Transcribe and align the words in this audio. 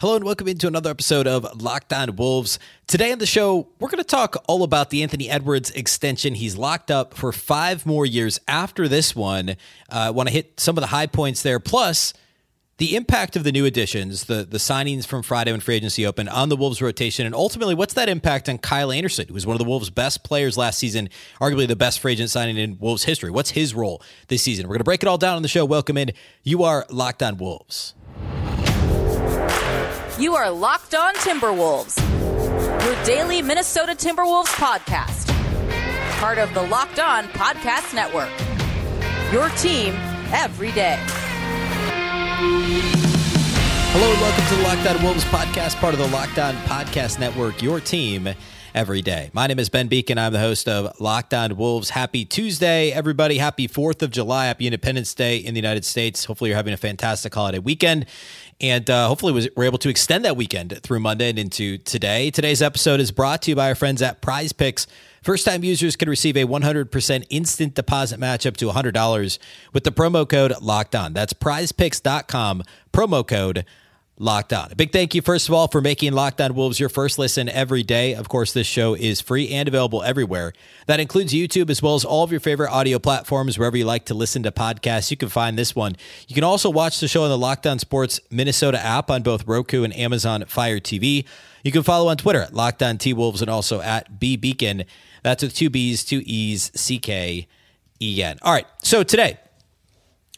Hello 0.00 0.14
and 0.14 0.24
welcome 0.24 0.46
into 0.46 0.68
another 0.68 0.90
episode 0.90 1.26
of 1.26 1.60
Locked 1.60 1.92
On 1.92 2.14
Wolves. 2.14 2.60
Today 2.86 3.10
on 3.10 3.18
the 3.18 3.26
show, 3.26 3.66
we're 3.80 3.88
going 3.88 3.98
to 3.98 4.04
talk 4.04 4.36
all 4.46 4.62
about 4.62 4.90
the 4.90 5.02
Anthony 5.02 5.28
Edwards 5.28 5.72
extension. 5.72 6.36
He's 6.36 6.56
locked 6.56 6.92
up 6.92 7.14
for 7.14 7.32
five 7.32 7.84
more 7.84 8.06
years 8.06 8.38
after 8.46 8.86
this 8.86 9.16
one. 9.16 9.56
I 9.90 10.06
uh, 10.06 10.12
want 10.12 10.28
to 10.28 10.32
hit 10.32 10.60
some 10.60 10.76
of 10.76 10.82
the 10.82 10.86
high 10.86 11.08
points 11.08 11.42
there, 11.42 11.58
plus 11.58 12.14
the 12.76 12.94
impact 12.94 13.34
of 13.34 13.42
the 13.42 13.50
new 13.50 13.64
additions, 13.64 14.26
the 14.26 14.46
the 14.48 14.58
signings 14.58 15.04
from 15.04 15.24
Friday 15.24 15.50
when 15.50 15.58
free 15.58 15.74
agency 15.74 16.06
opened 16.06 16.28
on 16.28 16.48
the 16.48 16.54
Wolves 16.54 16.80
rotation, 16.80 17.26
and 17.26 17.34
ultimately, 17.34 17.74
what's 17.74 17.94
that 17.94 18.08
impact 18.08 18.48
on 18.48 18.58
Kyle 18.58 18.92
Anderson, 18.92 19.26
who 19.26 19.34
was 19.34 19.46
one 19.46 19.56
of 19.56 19.58
the 19.58 19.68
Wolves' 19.68 19.90
best 19.90 20.22
players 20.22 20.56
last 20.56 20.78
season, 20.78 21.08
arguably 21.40 21.66
the 21.66 21.74
best 21.74 21.98
free 21.98 22.12
agent 22.12 22.30
signing 22.30 22.56
in 22.56 22.78
Wolves 22.78 23.02
history? 23.02 23.32
What's 23.32 23.50
his 23.50 23.74
role 23.74 24.00
this 24.28 24.42
season? 24.44 24.68
We're 24.68 24.74
going 24.74 24.78
to 24.78 24.84
break 24.84 25.02
it 25.02 25.08
all 25.08 25.18
down 25.18 25.34
on 25.34 25.42
the 25.42 25.48
show. 25.48 25.64
Welcome 25.64 25.96
in. 25.96 26.12
You 26.44 26.62
are 26.62 26.86
Locked 26.88 27.24
On 27.24 27.36
Wolves. 27.36 27.94
You 30.18 30.34
are 30.34 30.50
Locked 30.50 30.96
On 30.96 31.14
Timberwolves, 31.14 31.96
your 32.84 33.04
daily 33.04 33.40
Minnesota 33.40 33.92
Timberwolves 33.92 34.46
podcast. 34.48 35.28
Part 36.18 36.38
of 36.38 36.52
the 36.54 36.62
Locked 36.62 36.98
On 36.98 37.22
Podcast 37.26 37.94
Network. 37.94 38.30
Your 39.32 39.48
team 39.50 39.94
every 40.32 40.72
day. 40.72 40.98
Hello 43.90 44.10
and 44.10 44.20
welcome 44.20 44.44
to 44.46 44.56
the 44.56 44.62
Locked 44.62 44.88
On 44.88 45.04
Wolves 45.04 45.24
podcast, 45.26 45.76
part 45.76 45.94
of 45.94 46.00
the 46.00 46.08
Locked 46.08 46.40
On 46.40 46.54
Podcast 46.64 47.20
Network, 47.20 47.62
your 47.62 47.78
team 47.78 48.28
every 48.78 49.02
day. 49.02 49.28
My 49.32 49.48
name 49.48 49.58
is 49.58 49.68
Ben 49.68 49.88
Beecken. 49.88 50.18
I'm 50.18 50.32
the 50.32 50.38
host 50.38 50.68
of 50.68 51.00
Locked 51.00 51.34
On 51.34 51.56
Wolves. 51.56 51.90
Happy 51.90 52.24
Tuesday, 52.24 52.92
everybody. 52.92 53.38
Happy 53.38 53.66
4th 53.66 54.02
of 54.02 54.12
July. 54.12 54.46
Happy 54.46 54.68
Independence 54.68 55.14
Day 55.14 55.38
in 55.38 55.52
the 55.52 55.58
United 55.58 55.84
States. 55.84 56.26
Hopefully, 56.26 56.50
you're 56.50 56.56
having 56.56 56.72
a 56.72 56.76
fantastic 56.76 57.34
holiday 57.34 57.58
weekend. 57.58 58.06
And 58.60 58.88
uh, 58.88 59.08
hopefully, 59.08 59.50
we're 59.56 59.64
able 59.64 59.78
to 59.78 59.88
extend 59.88 60.24
that 60.24 60.36
weekend 60.36 60.78
through 60.84 61.00
Monday 61.00 61.28
and 61.28 61.40
into 61.40 61.78
today. 61.78 62.30
Today's 62.30 62.62
episode 62.62 63.00
is 63.00 63.10
brought 63.10 63.42
to 63.42 63.50
you 63.50 63.56
by 63.56 63.68
our 63.68 63.74
friends 63.74 64.00
at 64.00 64.20
Prize 64.20 64.52
Picks. 64.52 64.86
First 65.24 65.44
time 65.44 65.64
users 65.64 65.96
can 65.96 66.08
receive 66.08 66.36
a 66.36 66.44
100% 66.44 67.26
instant 67.30 67.74
deposit 67.74 68.20
match 68.20 68.46
up 68.46 68.56
to 68.58 68.66
$100 68.66 69.38
with 69.72 69.82
the 69.82 69.90
promo 69.90 70.28
code 70.28 70.54
locked 70.62 70.94
on. 70.94 71.14
That's 71.14 71.32
prizepicks.com, 71.32 72.62
promo 72.92 73.26
code 73.26 73.64
Locked 74.18 74.52
On. 74.52 74.70
A 74.72 74.74
big 74.74 74.92
thank 74.92 75.14
you, 75.14 75.22
first 75.22 75.48
of 75.48 75.54
all, 75.54 75.68
for 75.68 75.80
making 75.80 76.12
Locked 76.12 76.40
On 76.40 76.54
Wolves 76.54 76.80
your 76.80 76.88
first 76.88 77.18
listen 77.18 77.48
every 77.48 77.82
day. 77.82 78.14
Of 78.14 78.28
course, 78.28 78.52
this 78.52 78.66
show 78.66 78.94
is 78.94 79.20
free 79.20 79.48
and 79.50 79.68
available 79.68 80.02
everywhere. 80.02 80.52
That 80.86 80.98
includes 80.98 81.32
YouTube 81.32 81.70
as 81.70 81.80
well 81.82 81.94
as 81.94 82.04
all 82.04 82.24
of 82.24 82.30
your 82.30 82.40
favorite 82.40 82.70
audio 82.70 82.98
platforms, 82.98 83.58
wherever 83.58 83.76
you 83.76 83.84
like 83.84 84.06
to 84.06 84.14
listen 84.14 84.42
to 84.42 84.50
podcasts. 84.50 85.10
You 85.10 85.16
can 85.16 85.28
find 85.28 85.56
this 85.56 85.76
one. 85.76 85.96
You 86.26 86.34
can 86.34 86.44
also 86.44 86.68
watch 86.68 86.98
the 86.98 87.08
show 87.08 87.22
on 87.22 87.28
the 87.28 87.38
Locked 87.38 87.66
On 87.66 87.78
Sports 87.78 88.20
Minnesota 88.30 88.84
app 88.84 89.10
on 89.10 89.22
both 89.22 89.46
Roku 89.46 89.84
and 89.84 89.94
Amazon 89.96 90.44
Fire 90.46 90.80
TV. 90.80 91.24
You 91.62 91.72
can 91.72 91.82
follow 91.82 92.08
on 92.08 92.16
Twitter 92.16 92.42
at 92.42 92.54
Locked 92.54 92.82
On 92.82 92.98
T 92.98 93.12
Wolves 93.12 93.40
and 93.40 93.50
also 93.50 93.80
at 93.80 94.18
B 94.18 94.36
Beecken. 94.36 94.84
That's 95.22 95.42
with 95.42 95.54
two 95.54 95.70
B's, 95.70 96.04
two 96.04 96.22
E's, 96.24 96.72
C 96.74 96.98
K 96.98 97.46
E 98.00 98.22
N. 98.22 98.38
All 98.42 98.52
right. 98.52 98.66
So 98.82 99.02
today, 99.02 99.38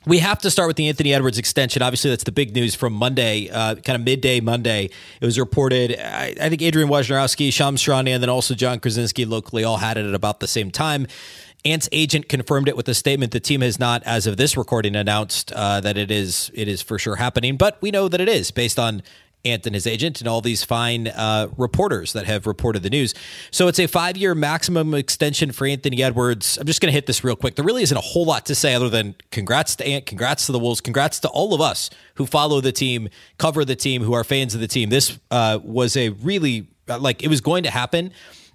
we 0.07 0.19
have 0.19 0.39
to 0.41 0.51
start 0.51 0.67
with 0.67 0.77
the 0.77 0.89
Anthony 0.89 1.13
Edwards 1.13 1.37
extension. 1.37 1.83
Obviously, 1.83 2.11
that's 2.11 2.25
the 2.25 2.33
big 2.33 2.55
news 2.55 2.75
from 2.75 2.95
Monday, 2.95 3.51
uh, 3.51 3.75
kind 3.77 3.97
of 3.97 4.05
midday 4.05 4.41
Monday. 4.41 4.89
It 5.21 5.25
was 5.27 5.39
reported, 5.39 5.99
I, 5.99 6.35
I 6.41 6.49
think 6.49 6.63
Adrian 6.63 6.89
Wojnarowski, 6.89 7.53
Shams 7.53 7.83
Charania, 7.83 8.15
and 8.15 8.23
then 8.23 8.31
also 8.31 8.55
Jon 8.55 8.81
Krawczynski 8.81 9.29
locally 9.29 9.63
all 9.63 9.77
had 9.77 9.99
it 9.99 10.07
at 10.07 10.15
about 10.15 10.41
the 10.41 10.49
same 10.49 10.71
time. 10.71 11.07
Ant's 11.67 11.89
agent 11.93 12.31
confirmed 12.31 12.69
it 12.69 12.77
with 12.77 12.89
a 12.89 12.95
statement. 12.95 13.33
The 13.33 13.41
team 13.41 13.61
has 13.61 13.79
not, 13.79 14.03
as 14.05 14.27
of 14.27 14.39
this 14.39 14.57
recording, 14.57 14.97
announced 14.97 15.53
uh, 15.53 15.81
that 15.83 15.99
it 15.99 16.11
is 16.11 16.51
it 16.55 16.69
is 16.69 16.81
for 16.81 16.99
sure 16.99 17.17
happening, 17.17 17.59
but 17.59 17.77
we 17.83 17.91
know 17.91 18.09
that 18.09 18.21
it 18.21 18.29
is 18.29 18.51
based 18.51 18.79
on 18.79 19.03
Ant 19.45 19.67
and 19.67 19.75
his 19.75 19.87
agent 19.87 20.21
and 20.21 20.29
all 20.29 20.41
these 20.41 20.65
fine 20.65 21.09
uh, 21.09 21.49
reporters 21.57 22.13
that 22.13 22.27
have 22.27 22.47
reported 22.47 22.83
the 22.83 22.91
news. 22.91 23.15
So 23.51 23.69
it's 23.69 23.79
a 23.79 23.87
five 23.87 24.17
year 24.17 24.35
maximum 24.35 24.95
extension 24.95 25.53
for 25.53 25.67
Anthony 25.67 26.03
Edwards. 26.03 26.59
I'm 26.59 26.67
just 26.67 26.81
going 26.81 26.89
to 26.89 26.93
hit 26.93 27.07
this 27.07 27.25
real 27.25 27.37
quick. 27.37 27.55
There 27.55 27.65
really 27.65 27.83
isn't 27.83 27.97
a 27.97 28.03
whole 28.03 28.25
lot 28.25 28.47
to 28.47 28.55
say 28.55 28.75
other 28.75 28.89
than 28.89 29.15
congrats 29.31 29.77
to 29.77 29.87
Ant, 29.87 30.07
congrats 30.07 30.47
to 30.47 30.53
the 30.53 30.59
Wolves, 30.59 30.81
congrats 30.81 31.21
to 31.21 31.29
all 31.29 31.55
of 31.55 31.61
us 31.61 31.91
who 32.15 32.27
follow 32.27 32.61
the 32.61 32.73
team, 32.73 33.09
cover 33.39 33.65
the 33.65 33.77
team, 33.77 34.03
who 34.03 34.13
are 34.13 34.25
fans 34.25 34.55
of 34.55 34.61
the 34.61 34.69
team. 34.69 34.91
This 34.91 35.19
uh, 35.31 35.59
was 35.63 35.97
a 35.97 36.11
really, 36.11 36.69
like, 36.87 37.23
it 37.23 37.29
was 37.29 37.41
going 37.41 37.63
to 37.63 37.71
happen. 37.71 38.13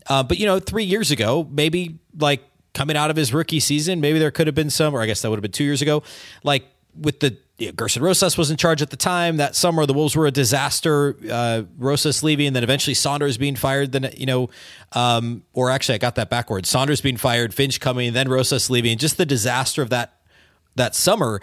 Uh, 0.07 0.21
but, 0.21 0.37
you 0.37 0.45
know, 0.45 0.59
three 0.59 0.83
years 0.83 1.09
ago, 1.09 1.47
maybe 1.49 1.97
like 2.19 2.43
coming 2.75 2.95
out 2.95 3.09
of 3.09 3.15
his 3.15 3.33
rookie 3.33 3.59
season, 3.59 4.01
maybe 4.01 4.19
there 4.19 4.29
could 4.29 4.45
have 4.45 4.55
been 4.55 4.69
some, 4.69 4.93
or 4.93 5.01
I 5.01 5.07
guess 5.07 5.23
that 5.23 5.29
would 5.31 5.37
have 5.37 5.41
been 5.41 5.51
two 5.51 5.63
years 5.63 5.81
ago, 5.81 6.03
like 6.43 6.65
with 6.95 7.21
the 7.21 7.37
yeah, 7.57 7.71
Gersson 7.71 8.01
Rosas 8.01 8.37
was 8.37 8.51
in 8.51 8.57
charge 8.57 8.81
at 8.81 8.89
the 8.89 8.97
time. 8.97 9.37
That 9.37 9.55
summer, 9.55 9.85
the 9.85 9.93
Wolves 9.93 10.15
were 10.15 10.25
a 10.25 10.31
disaster. 10.31 11.15
Uh, 11.29 11.63
Rosas 11.77 12.21
leaving, 12.21 12.51
then 12.51 12.63
eventually 12.63 12.93
Saunders 12.93 13.37
being 13.37 13.55
fired. 13.55 13.93
Then 13.93 14.11
you 14.17 14.25
know, 14.25 14.49
um, 14.91 15.43
or 15.53 15.69
actually, 15.69 15.95
I 15.95 15.99
got 15.99 16.15
that 16.15 16.29
backwards. 16.29 16.67
Saunders 16.67 16.99
being 16.99 17.15
fired, 17.15 17.53
Finch 17.53 17.79
coming, 17.79 18.11
then 18.11 18.27
Rosas 18.27 18.69
leaving. 18.69 18.97
Just 18.97 19.17
the 19.17 19.25
disaster 19.25 19.81
of 19.81 19.89
that 19.89 20.17
that 20.75 20.95
summer. 20.95 21.41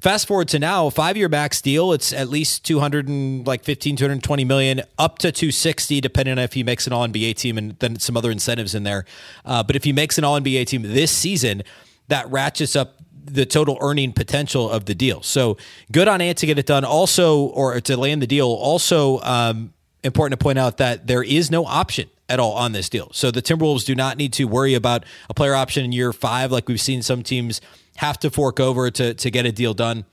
Fast 0.00 0.26
forward 0.26 0.48
to 0.48 0.58
now, 0.58 0.90
five 0.90 1.16
year 1.16 1.28
max 1.28 1.62
deal. 1.62 1.92
It's 1.92 2.12
at 2.12 2.28
least 2.28 2.64
200 2.64 3.06
and 3.06 3.46
like 3.46 3.62
15, 3.62 3.94
220 3.94 4.44
million, 4.44 4.82
up 4.98 5.18
to 5.18 5.30
260, 5.30 6.00
depending 6.00 6.32
on 6.32 6.38
if 6.40 6.54
he 6.54 6.64
makes 6.64 6.88
an 6.88 6.92
All 6.92 7.06
NBA 7.06 7.36
team 7.36 7.56
and 7.56 7.78
then 7.78 8.00
some 8.00 8.16
other 8.16 8.32
incentives 8.32 8.74
in 8.74 8.82
there. 8.82 9.04
Uh, 9.44 9.62
but 9.62 9.76
if 9.76 9.84
he 9.84 9.92
makes 9.92 10.18
an 10.18 10.24
All 10.24 10.40
NBA 10.40 10.66
team 10.66 10.82
this 10.82 11.12
season, 11.12 11.62
that 12.08 12.28
ratchets 12.32 12.74
up 12.74 12.96
the 13.24 13.46
total 13.46 13.78
earning 13.80 14.12
potential 14.12 14.68
of 14.68 14.84
the 14.86 14.94
deal. 14.94 15.22
So 15.22 15.56
good 15.90 16.08
on 16.08 16.20
Ant 16.20 16.38
to 16.38 16.46
get 16.46 16.58
it 16.58 16.66
done. 16.66 16.84
Also, 16.84 17.40
or 17.40 17.80
to 17.80 17.96
land 17.96 18.22
the 18.22 18.26
deal. 18.26 18.48
Also, 18.48 19.20
um, 19.20 19.72
important 20.04 20.38
to 20.38 20.42
point 20.42 20.58
out 20.58 20.78
that 20.78 21.06
there 21.06 21.22
is 21.22 21.50
no 21.50 21.64
option 21.64 22.08
at 22.28 22.40
all 22.40 22.52
on 22.52 22.72
this 22.72 22.88
deal. 22.88 23.10
So 23.12 23.30
the 23.30 23.42
Timberwolves 23.42 23.84
do 23.84 23.94
not 23.94 24.16
need 24.16 24.32
to 24.34 24.44
worry 24.44 24.74
about 24.74 25.04
a 25.28 25.34
player 25.34 25.54
option 25.54 25.84
in 25.84 25.92
year 25.92 26.12
five, 26.12 26.50
like 26.50 26.68
we've 26.68 26.80
seen 26.80 27.02
some 27.02 27.22
teams 27.22 27.60
have 27.96 28.18
to 28.20 28.30
fork 28.30 28.58
over 28.58 28.90
to 28.90 29.14
to 29.14 29.30
get 29.30 29.44
a 29.46 29.52
deal 29.52 29.74
done. 29.74 30.06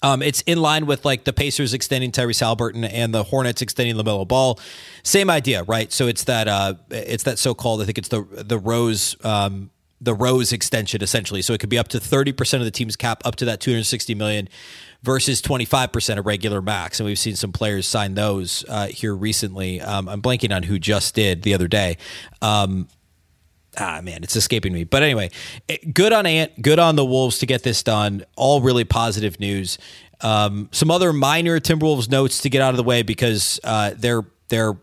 Um, 0.00 0.22
it's 0.22 0.42
in 0.42 0.60
line 0.62 0.86
with 0.86 1.04
like 1.04 1.24
the 1.24 1.32
Pacers 1.32 1.74
extending 1.74 2.12
Tyrese 2.12 2.40
Haliburton 2.40 2.88
and 2.90 3.12
the 3.12 3.24
Hornets 3.24 3.62
extending 3.62 3.96
LaMelo 3.96 4.28
Ball. 4.28 4.60
Same 5.02 5.28
idea, 5.28 5.64
right? 5.64 5.92
So 5.92 6.06
it's 6.06 6.24
that 6.24 6.46
uh, 6.46 6.74
it's 6.90 7.24
that 7.24 7.38
so 7.38 7.52
called 7.52 7.82
I 7.82 7.84
think 7.84 7.98
it's 7.98 8.08
the 8.08 8.22
the 8.22 8.58
Rose 8.58 9.16
um, 9.24 9.70
the 10.00 10.14
Rose 10.14 10.52
extension 10.52 11.02
essentially. 11.02 11.42
So 11.42 11.52
it 11.52 11.60
could 11.60 11.68
be 11.68 11.78
up 11.78 11.88
to 11.88 11.98
30% 11.98 12.54
of 12.54 12.64
the 12.64 12.70
team's 12.70 12.96
cap 12.96 13.22
up 13.24 13.36
to 13.36 13.44
that 13.46 13.60
260 13.60 14.14
million 14.14 14.48
versus 15.02 15.40
25% 15.42 16.18
of 16.18 16.26
regular 16.26 16.62
max. 16.62 17.00
And 17.00 17.06
we've 17.06 17.18
seen 17.18 17.36
some 17.36 17.52
players 17.52 17.86
sign 17.86 18.14
those 18.14 18.64
uh, 18.68 18.86
here 18.86 19.14
recently. 19.14 19.80
Um, 19.80 20.08
I'm 20.08 20.22
blanking 20.22 20.54
on 20.54 20.64
who 20.64 20.78
just 20.78 21.14
did 21.14 21.42
the 21.42 21.54
other 21.54 21.68
day. 21.68 21.98
Um, 22.42 22.88
ah, 23.76 24.00
man, 24.02 24.22
it's 24.22 24.36
escaping 24.36 24.72
me. 24.72 24.84
But 24.84 25.02
anyway, 25.02 25.30
eh, 25.68 25.78
good 25.92 26.12
on 26.12 26.26
Ant, 26.26 26.60
good 26.60 26.78
on 26.78 26.96
the 26.96 27.04
Wolves 27.04 27.38
to 27.38 27.46
get 27.46 27.62
this 27.62 27.82
done. 27.82 28.24
All 28.36 28.60
really 28.60 28.84
positive 28.84 29.38
news. 29.40 29.78
Um, 30.20 30.68
some 30.72 30.90
other 30.90 31.12
minor 31.12 31.60
Timberwolves 31.60 32.10
notes 32.10 32.40
to 32.42 32.50
get 32.50 32.60
out 32.60 32.70
of 32.70 32.76
the 32.76 32.82
way 32.82 33.02
because 33.02 33.60
uh, 33.62 33.92
they're 33.96 34.24
they're 34.48 34.76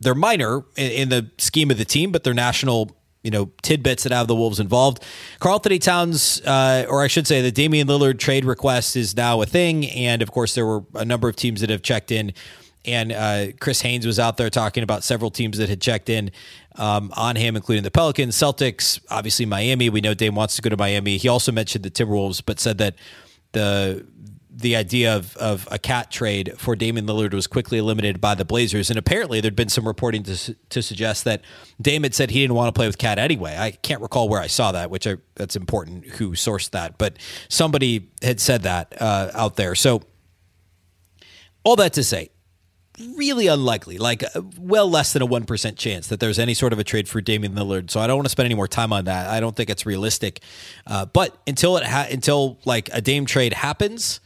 they're 0.00 0.14
minor 0.14 0.64
in, 0.76 0.90
in 0.90 1.08
the 1.10 1.30
scheme 1.36 1.70
of 1.70 1.76
the 1.76 1.84
team, 1.84 2.12
but 2.12 2.24
they're 2.24 2.34
national 2.34 2.96
you 3.24 3.30
know 3.30 3.50
tidbits 3.62 4.04
that 4.04 4.12
have 4.12 4.28
the 4.28 4.36
Wolves 4.36 4.60
involved. 4.60 5.02
Karl-Anthony 5.40 5.80
Towns, 5.80 6.40
uh, 6.42 6.86
or 6.88 7.02
I 7.02 7.08
should 7.08 7.26
say, 7.26 7.42
the 7.42 7.50
Damian 7.50 7.88
Lillard 7.88 8.18
trade 8.18 8.44
request 8.44 8.94
is 8.94 9.16
now 9.16 9.42
a 9.42 9.46
thing, 9.46 9.86
and 9.86 10.22
of 10.22 10.30
course 10.30 10.54
there 10.54 10.66
were 10.66 10.84
a 10.94 11.04
number 11.04 11.28
of 11.28 11.34
teams 11.34 11.60
that 11.62 11.70
have 11.70 11.82
checked 11.82 12.12
in. 12.12 12.32
And 12.86 13.12
uh, 13.12 13.46
Chris 13.60 13.80
Haynes 13.80 14.06
was 14.06 14.18
out 14.18 14.36
there 14.36 14.50
talking 14.50 14.82
about 14.82 15.04
several 15.04 15.30
teams 15.30 15.56
that 15.56 15.70
had 15.70 15.80
checked 15.80 16.10
in 16.10 16.30
um, 16.76 17.12
on 17.16 17.34
him, 17.34 17.56
including 17.56 17.82
the 17.82 17.90
Pelicans, 17.90 18.36
Celtics, 18.36 19.00
obviously 19.10 19.46
Miami. 19.46 19.88
We 19.88 20.02
know 20.02 20.12
Dame 20.12 20.34
wants 20.34 20.56
to 20.56 20.62
go 20.62 20.68
to 20.68 20.76
Miami. 20.76 21.16
He 21.16 21.26
also 21.26 21.50
mentioned 21.50 21.82
the 21.82 21.90
Timberwolves, 21.90 22.42
but 22.44 22.60
said 22.60 22.76
that 22.78 22.96
the 23.52 24.06
the 24.56 24.76
idea 24.76 25.16
of, 25.16 25.36
of 25.36 25.66
a 25.70 25.78
KAT 25.78 26.10
trade 26.10 26.54
for 26.56 26.76
Damian 26.76 27.06
Lillard 27.06 27.34
was 27.34 27.46
quickly 27.46 27.78
eliminated 27.78 28.20
by 28.20 28.34
the 28.34 28.44
Blazers. 28.44 28.88
And 28.88 28.98
apparently, 28.98 29.40
there'd 29.40 29.56
been 29.56 29.68
some 29.68 29.86
reporting 29.86 30.22
to, 30.24 30.54
to 30.54 30.82
suggest 30.82 31.24
that 31.24 31.42
Dame 31.80 32.04
had 32.04 32.14
said 32.14 32.30
he 32.30 32.40
didn't 32.40 32.54
want 32.54 32.68
to 32.68 32.78
play 32.78 32.86
with 32.86 32.98
KAT 32.98 33.18
anyway. 33.18 33.56
I 33.58 33.72
can't 33.72 34.00
recall 34.00 34.28
where 34.28 34.40
I 34.40 34.46
saw 34.46 34.72
that, 34.72 34.90
which 34.90 35.06
I, 35.06 35.16
that's 35.34 35.56
important 35.56 36.06
who 36.06 36.30
sourced 36.30 36.70
that, 36.70 36.98
but 36.98 37.16
somebody 37.48 38.10
had 38.22 38.40
said 38.40 38.62
that 38.62 38.94
uh, 39.00 39.30
out 39.34 39.56
there. 39.56 39.74
So, 39.74 40.02
all 41.64 41.76
that 41.76 41.94
to 41.94 42.04
say, 42.04 42.30
really 43.16 43.48
unlikely, 43.48 43.98
like 43.98 44.22
uh, 44.22 44.42
well 44.58 44.88
less 44.88 45.12
than 45.12 45.22
a 45.22 45.26
1% 45.26 45.76
chance 45.76 46.08
that 46.08 46.20
there's 46.20 46.38
any 46.38 46.54
sort 46.54 46.72
of 46.72 46.78
a 46.78 46.84
trade 46.84 47.08
for 47.08 47.20
Damian 47.20 47.54
Lillard. 47.54 47.90
So 47.90 48.00
I 48.00 48.06
don't 48.06 48.16
want 48.16 48.26
to 48.26 48.30
spend 48.30 48.44
any 48.44 48.54
more 48.54 48.68
time 48.68 48.92
on 48.92 49.06
that. 49.06 49.28
I 49.28 49.40
don't 49.40 49.56
think 49.56 49.70
it's 49.70 49.84
realistic. 49.84 50.40
Uh, 50.86 51.06
but 51.06 51.36
until 51.46 51.76
it 51.76 51.84
ha- 51.84 52.06
until 52.10 52.58
like 52.64 52.88
a 52.92 53.00
Dame 53.00 53.26
trade 53.26 53.52
happens, 53.52 54.20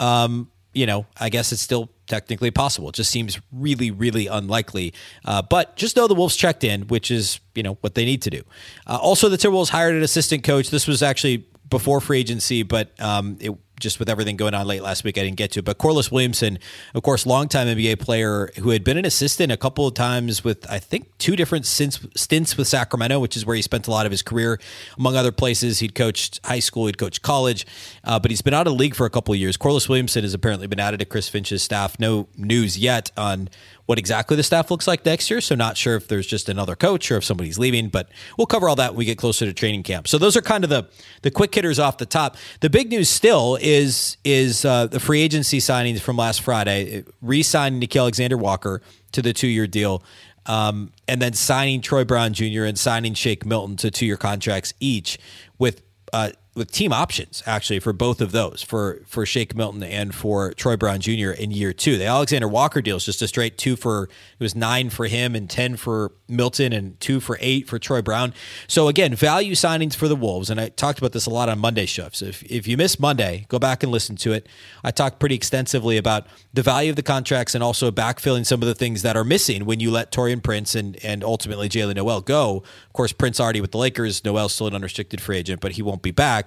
um, 0.00 0.50
you 0.72 0.86
know, 0.86 1.06
I 1.18 1.30
guess 1.30 1.52
it's 1.52 1.62
still 1.62 1.90
technically 2.06 2.50
possible. 2.50 2.90
It 2.90 2.94
just 2.94 3.10
seems 3.10 3.40
really, 3.50 3.90
really 3.90 4.26
unlikely. 4.26 4.92
Uh, 5.24 5.42
but 5.42 5.76
just 5.76 5.96
know 5.96 6.06
the 6.06 6.14
Wolves 6.14 6.36
checked 6.36 6.64
in, 6.64 6.82
which 6.82 7.10
is, 7.10 7.40
you 7.54 7.62
know, 7.62 7.78
what 7.80 7.94
they 7.94 8.04
need 8.04 8.22
to 8.22 8.30
do. 8.30 8.42
Uh, 8.86 8.98
also, 9.00 9.28
the 9.28 9.36
Timberwolves 9.36 9.70
hired 9.70 9.94
an 9.94 10.02
assistant 10.02 10.44
coach. 10.44 10.70
This 10.70 10.86
was 10.86 11.02
actually 11.02 11.46
before 11.68 12.00
free 12.00 12.20
agency, 12.20 12.62
but 12.62 12.98
um, 13.00 13.38
it 13.40 13.52
just 13.78 13.98
with 13.98 14.08
everything 14.08 14.36
going 14.36 14.54
on 14.54 14.66
late 14.66 14.82
last 14.82 15.04
week, 15.04 15.18
I 15.18 15.22
didn't 15.22 15.36
get 15.36 15.52
to. 15.52 15.62
But 15.62 15.78
Corliss 15.78 16.10
Williamson, 16.10 16.58
of 16.94 17.02
course, 17.02 17.26
longtime 17.26 17.66
NBA 17.68 18.00
player 18.00 18.50
who 18.58 18.70
had 18.70 18.84
been 18.84 18.96
an 18.96 19.04
assistant 19.04 19.52
a 19.52 19.56
couple 19.56 19.86
of 19.86 19.94
times 19.94 20.42
with, 20.42 20.68
I 20.70 20.78
think, 20.78 21.16
two 21.18 21.36
different 21.36 21.66
stints 21.66 22.56
with 22.56 22.66
Sacramento, 22.66 23.20
which 23.20 23.36
is 23.36 23.44
where 23.44 23.56
he 23.56 23.62
spent 23.62 23.86
a 23.86 23.90
lot 23.90 24.06
of 24.06 24.12
his 24.12 24.22
career. 24.22 24.58
Among 24.98 25.16
other 25.16 25.32
places, 25.32 25.80
he'd 25.80 25.94
coached 25.94 26.40
high 26.44 26.60
school, 26.60 26.86
he'd 26.86 26.98
coached 26.98 27.22
college, 27.22 27.66
uh, 28.04 28.18
but 28.18 28.30
he's 28.30 28.42
been 28.42 28.54
out 28.54 28.66
of 28.66 28.72
the 28.72 28.78
league 28.78 28.94
for 28.94 29.06
a 29.06 29.10
couple 29.10 29.34
of 29.34 29.40
years. 29.40 29.56
Corliss 29.56 29.88
Williamson 29.88 30.22
has 30.22 30.34
apparently 30.34 30.66
been 30.66 30.80
added 30.80 31.00
to 31.00 31.04
Chris 31.04 31.28
Finch's 31.28 31.62
staff. 31.62 31.98
No 31.98 32.28
news 32.36 32.78
yet 32.78 33.10
on 33.16 33.48
what 33.86 33.98
exactly 33.98 34.36
the 34.36 34.42
staff 34.42 34.70
looks 34.70 34.86
like 34.86 35.04
next 35.04 35.30
year. 35.30 35.40
So 35.40 35.54
not 35.54 35.76
sure 35.76 35.96
if 35.96 36.08
there's 36.08 36.26
just 36.26 36.48
another 36.48 36.76
coach 36.76 37.10
or 37.10 37.16
if 37.16 37.24
somebody's 37.24 37.58
leaving, 37.58 37.88
but 37.88 38.08
we'll 38.36 38.46
cover 38.46 38.68
all 38.68 38.76
that 38.76 38.92
when 38.92 38.98
we 38.98 39.04
get 39.04 39.18
closer 39.18 39.46
to 39.46 39.52
training 39.52 39.84
camp. 39.84 40.08
So 40.08 40.18
those 40.18 40.36
are 40.36 40.42
kind 40.42 40.64
of 40.64 40.70
the 40.70 40.88
the 41.22 41.30
quick 41.30 41.54
hitters 41.54 41.78
off 41.78 41.98
the 41.98 42.06
top. 42.06 42.36
The 42.60 42.70
big 42.70 42.90
news 42.90 43.08
still 43.08 43.56
is 43.60 44.16
is 44.24 44.64
uh, 44.64 44.88
the 44.88 45.00
free 45.00 45.22
agency 45.22 45.58
signings 45.58 46.00
from 46.00 46.16
last 46.16 46.42
Friday, 46.42 47.04
re-signing 47.22 47.80
Nickeil 47.80 48.02
Alexander 48.02 48.36
Walker 48.36 48.82
to 49.12 49.22
the 49.22 49.32
two 49.32 49.48
year 49.48 49.66
deal. 49.66 50.02
Um, 50.48 50.92
and 51.08 51.20
then 51.20 51.32
signing 51.32 51.80
Troy 51.80 52.04
Brown 52.04 52.32
Jr. 52.32 52.64
and 52.64 52.78
signing 52.78 53.14
Shake 53.14 53.44
Milton 53.44 53.76
to 53.78 53.90
two 53.90 54.06
year 54.06 54.16
contracts 54.16 54.74
each 54.78 55.18
with 55.58 55.82
uh, 56.12 56.30
with 56.56 56.72
team 56.72 56.92
options 56.92 57.42
actually 57.46 57.78
for 57.78 57.92
both 57.92 58.20
of 58.20 58.32
those 58.32 58.62
for 58.62 59.02
for 59.06 59.26
Shake 59.26 59.54
Milton 59.54 59.82
and 59.82 60.14
for 60.14 60.52
Troy 60.54 60.76
Brown 60.76 61.00
Jr. 61.00 61.30
in 61.30 61.50
year 61.50 61.72
two. 61.74 61.98
The 61.98 62.06
Alexander 62.06 62.48
Walker 62.48 62.80
deal 62.80 62.96
is 62.96 63.04
just 63.04 63.20
a 63.20 63.28
straight 63.28 63.58
two 63.58 63.76
for 63.76 64.04
it 64.04 64.42
was 64.42 64.56
nine 64.56 64.88
for 64.88 65.06
him 65.06 65.34
and 65.34 65.50
ten 65.50 65.76
for 65.76 66.12
Milton 66.28 66.72
and 66.72 66.98
two 66.98 67.20
for 67.20 67.36
eight 67.40 67.68
for 67.68 67.78
Troy 67.78 68.00
Brown. 68.00 68.32
So 68.66 68.88
again, 68.88 69.14
value 69.14 69.54
signings 69.54 69.94
for 69.94 70.08
the 70.08 70.16
Wolves, 70.16 70.48
and 70.48 70.58
I 70.58 70.70
talked 70.70 70.98
about 70.98 71.12
this 71.12 71.26
a 71.26 71.30
lot 71.30 71.50
on 71.50 71.58
Monday 71.58 71.86
show. 71.86 72.08
So 72.12 72.24
if 72.26 72.42
if 72.44 72.66
you 72.66 72.78
missed 72.78 72.98
Monday, 72.98 73.44
go 73.48 73.58
back 73.58 73.82
and 73.82 73.92
listen 73.92 74.16
to 74.16 74.32
it. 74.32 74.48
I 74.82 74.90
talked 74.90 75.20
pretty 75.20 75.34
extensively 75.34 75.98
about 75.98 76.26
the 76.54 76.62
value 76.62 76.88
of 76.88 76.96
the 76.96 77.02
contracts 77.02 77.54
and 77.54 77.62
also 77.62 77.90
backfilling 77.90 78.46
some 78.46 78.62
of 78.62 78.68
the 78.68 78.74
things 78.74 79.02
that 79.02 79.16
are 79.16 79.24
missing 79.24 79.66
when 79.66 79.78
you 79.80 79.90
let 79.90 80.10
Taurean 80.10 80.42
Prince 80.42 80.74
and 80.74 80.96
and 81.04 81.22
ultimately 81.22 81.68
Jaylen 81.68 81.96
Nowell 81.96 82.22
go. 82.22 82.62
Of 82.86 82.92
course, 82.94 83.12
Prince 83.12 83.38
already 83.38 83.60
with 83.60 83.72
the 83.72 83.78
Lakers. 83.78 84.24
Nowell's 84.24 84.54
still 84.54 84.68
an 84.68 84.74
unrestricted 84.74 85.20
free 85.20 85.36
agent, 85.36 85.60
but 85.60 85.72
he 85.72 85.82
won't 85.82 86.00
be 86.00 86.12
back 86.12 86.45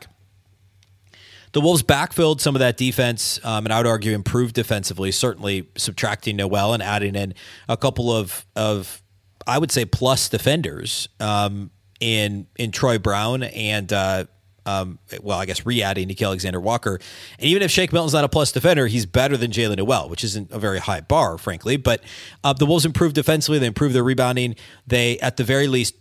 the 1.52 1.62
Wolves 1.62 1.84
backfilled 1.84 2.42
some 2.42 2.56
of 2.56 2.60
that 2.60 2.78
defense, 2.78 3.40
um, 3.44 3.66
and 3.66 3.74
I 3.74 3.78
would 3.78 3.88
argue 3.88 4.14
improved 4.14 4.56
defensively. 4.56 5.12
Certainly 5.12 5.70
subtracting 5.78 6.36
Nowell 6.36 6.74
and 6.74 6.84
adding 6.84 7.16
in 7.16 7.34
a 7.68 7.78
couple 7.78 8.12
of 8.12 8.46
of 8.56 9.02
I 9.48 9.58
would 9.58 9.72
say 9.72 9.86
plus 9.86 10.30
defenders 10.30 11.10
um, 11.20 11.72
in 12.00 12.48
in 12.58 12.72
Troy 12.72 12.98
Brown 12.98 13.44
and. 13.44 13.92
Uh, 13.92 14.26
um, 14.66 15.00
well, 15.24 15.40
I 15.40 15.48
guess 15.48 15.66
re-adding 15.66 16.10
Nickeil 16.10 16.28
Alexander 16.28 16.60
Walker, 16.60 17.00
and 17.40 17.48
even 17.48 17.64
if 17.64 17.72
Shake 17.72 17.92
Milton's 17.92 18.14
not 18.14 18.24
a 18.24 18.30
plus 18.30 18.52
defender, 18.52 18.86
he's 18.86 19.08
better 19.08 19.36
than 19.36 19.50
Jaylen 19.50 19.78
Nowell, 19.78 20.10
which 20.10 20.24
isn't 20.24 20.52
a 20.52 20.60
very 20.60 20.78
high 20.78 21.02
bar, 21.02 21.40
frankly. 21.40 21.76
But 21.76 22.04
uh, 22.44 22.54
the 22.54 22.68
Wolves 22.68 22.86
improved 22.86 23.16
defensively; 23.16 23.58
they 23.58 23.66
improved 23.66 23.96
their 23.96 24.04
rebounding. 24.04 24.56
They, 24.86 25.18
at 25.20 25.38
the 25.38 25.44
very 25.44 25.68
least, 25.68 25.96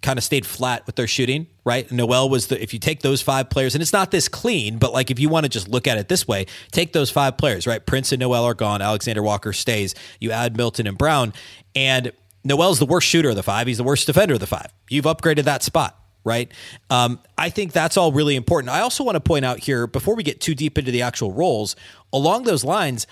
kind 0.00 0.18
of 0.18 0.24
stayed 0.24 0.46
flat 0.46 0.86
with 0.86 0.96
their 0.96 1.06
shooting, 1.06 1.46
right? 1.64 1.90
Nowell 1.90 2.28
was 2.28 2.46
the 2.46 2.62
if 2.62 2.72
you 2.72 2.78
take 2.78 3.00
those 3.00 3.20
five 3.20 3.50
players, 3.50 3.74
and 3.74 3.82
it's 3.82 3.92
not 3.92 4.10
this 4.10 4.28
clean, 4.28 4.78
but 4.78 4.92
like 4.92 5.10
if 5.10 5.18
you 5.18 5.28
want 5.28 5.44
to 5.44 5.48
just 5.48 5.68
look 5.68 5.86
at 5.86 5.98
it 5.98 6.08
this 6.08 6.28
way, 6.28 6.46
take 6.70 6.92
those 6.92 7.10
five 7.10 7.36
players, 7.36 7.66
right? 7.66 7.84
Prince 7.84 8.12
and 8.12 8.20
Nowell 8.20 8.44
are 8.44 8.54
gone. 8.54 8.80
Alexander 8.80 9.22
Walker 9.22 9.52
stays. 9.52 9.94
You 10.20 10.30
add 10.30 10.56
Milton 10.56 10.86
and 10.86 10.96
Brown, 10.96 11.32
and 11.74 12.12
Nowell's 12.44 12.78
the 12.78 12.86
worst 12.86 13.06
shooter 13.08 13.30
of 13.30 13.36
the 13.36 13.42
five. 13.42 13.66
He's 13.66 13.78
the 13.78 13.84
worst 13.84 14.06
defender 14.06 14.34
of 14.34 14.40
the 14.40 14.46
five. 14.46 14.72
You've 14.88 15.04
upgraded 15.04 15.44
that 15.44 15.62
spot. 15.62 15.96
Right. 16.24 16.52
Um, 16.90 17.20
I 17.38 17.48
think 17.48 17.72
that's 17.72 17.96
all 17.96 18.12
really 18.12 18.36
important. 18.36 18.70
I 18.70 18.80
also 18.80 19.02
want 19.02 19.16
to 19.16 19.20
point 19.20 19.46
out 19.46 19.60
here, 19.60 19.86
before 19.86 20.14
we 20.14 20.22
get 20.22 20.42
too 20.42 20.54
deep 20.54 20.76
into 20.76 20.90
the 20.90 21.00
actual 21.00 21.32
roles, 21.32 21.74
along 22.12 22.42
those 22.42 22.64
lines, 22.64 23.06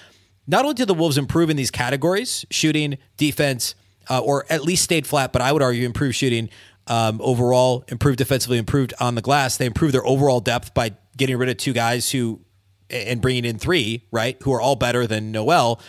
not 0.46 0.64
only 0.64 0.74
did 0.74 0.86
the 0.86 0.94
Wolves 0.94 1.16
improve 1.16 1.48
in 1.48 1.56
these 1.56 1.70
categories, 1.70 2.44
shooting, 2.50 2.98
defense, 3.16 3.74
uh, 4.10 4.20
or 4.20 4.44
at 4.50 4.62
least 4.62 4.84
stayed 4.84 5.06
flat, 5.06 5.32
but 5.32 5.40
I 5.40 5.50
would 5.52 5.62
argue 5.62 5.86
improved 5.86 6.14
shooting, 6.14 6.50
um, 6.86 7.20
overall, 7.22 7.84
improved 7.88 8.18
defensively, 8.18 8.58
improved 8.58 8.94
on 9.00 9.14
the 9.14 9.22
glass. 9.22 9.56
They 9.56 9.66
improved 9.66 9.94
their 9.94 10.06
overall 10.06 10.40
depth 10.40 10.74
by 10.74 10.92
getting 11.16 11.36
rid 11.36 11.48
of 11.48 11.56
two 11.56 11.72
guys 11.72 12.10
who 12.10 12.40
and 12.88 13.20
bringing 13.20 13.44
in 13.44 13.58
three, 13.58 14.06
right, 14.12 14.40
who 14.42 14.52
are 14.52 14.60
all 14.60 14.76
better 14.76 15.06
than 15.06 15.32
Nowell. 15.32 15.80